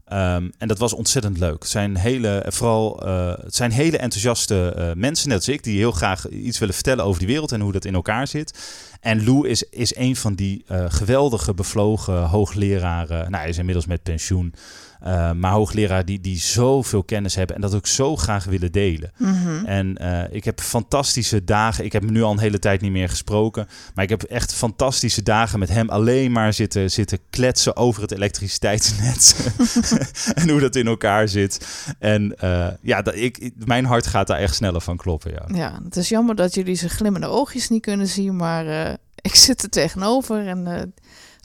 [0.07, 1.63] Ehm, en dat was ontzettend leuk.
[1.63, 5.79] Het zijn hele, vooral, eh, het zijn hele enthousiaste eh, mensen, net als ik, die
[5.79, 8.59] heel graag iets willen vertellen over die wereld en hoe dat in elkaar zit.
[9.01, 13.31] En Lou is, is een van die eh, geweldige, bevlogen hoogleraren.
[13.31, 14.55] Nou, hij is inmiddels met pensioen.
[15.01, 19.13] Eh, maar hoogleraar die, die zoveel kennis hebben en dat ook zo graag willen delen.
[19.17, 19.65] Mhm.
[19.65, 21.85] En eh, ik heb fantastische dagen.
[21.85, 23.69] Ik heb hem nu al een hele tijd niet meer gesproken.
[23.95, 28.13] Maar ik heb echt fantastische dagen met hem alleen maar zitten, zitten kletsen over het
[28.13, 29.53] elektriciteitsnet.
[30.35, 31.67] en hoe dat in elkaar zit.
[31.99, 35.33] En eh, ja, dat, ik, mijn hart gaat daar echt sneller van kloppen.
[35.33, 35.57] Ja.
[35.57, 39.63] Ja, het is jammer dat jullie zijn glimmende oogjes niet kunnen zien, maar ik zit
[39.63, 40.93] er tegenover en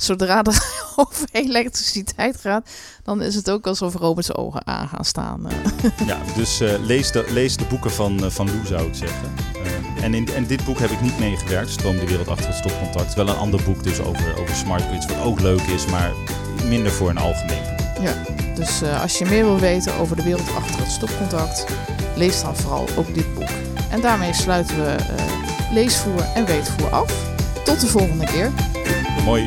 [0.03, 0.63] zodra er
[0.95, 2.69] over elektriciteit gaat,
[3.03, 5.49] dan is het ook alsof Robert's ogen aan gaan staan.
[5.49, 5.55] eh.
[6.07, 9.33] Ja, dus eh, lees, de, lees de boeken van, eh, van Lou, zou ik zeggen.
[10.01, 13.13] En in en dit boek heb ik niet meegewerkt, Stroom de wereld achter het stopcontact.
[13.13, 16.11] Wel een ander boek dus over, over smart grids, wat ook leuk is, maar
[16.65, 17.61] minder voor een algemeen.
[18.01, 18.13] Ja,
[18.55, 21.65] dus als je meer wil weten over de wereld achter het stopcontact,
[22.15, 23.49] lees dan vooral ook dit boek.
[23.89, 24.95] En daarmee sluiten we
[25.73, 27.13] leesvoer en weetvoer af.
[27.65, 28.51] Tot de volgende keer.
[29.23, 29.45] Mooi.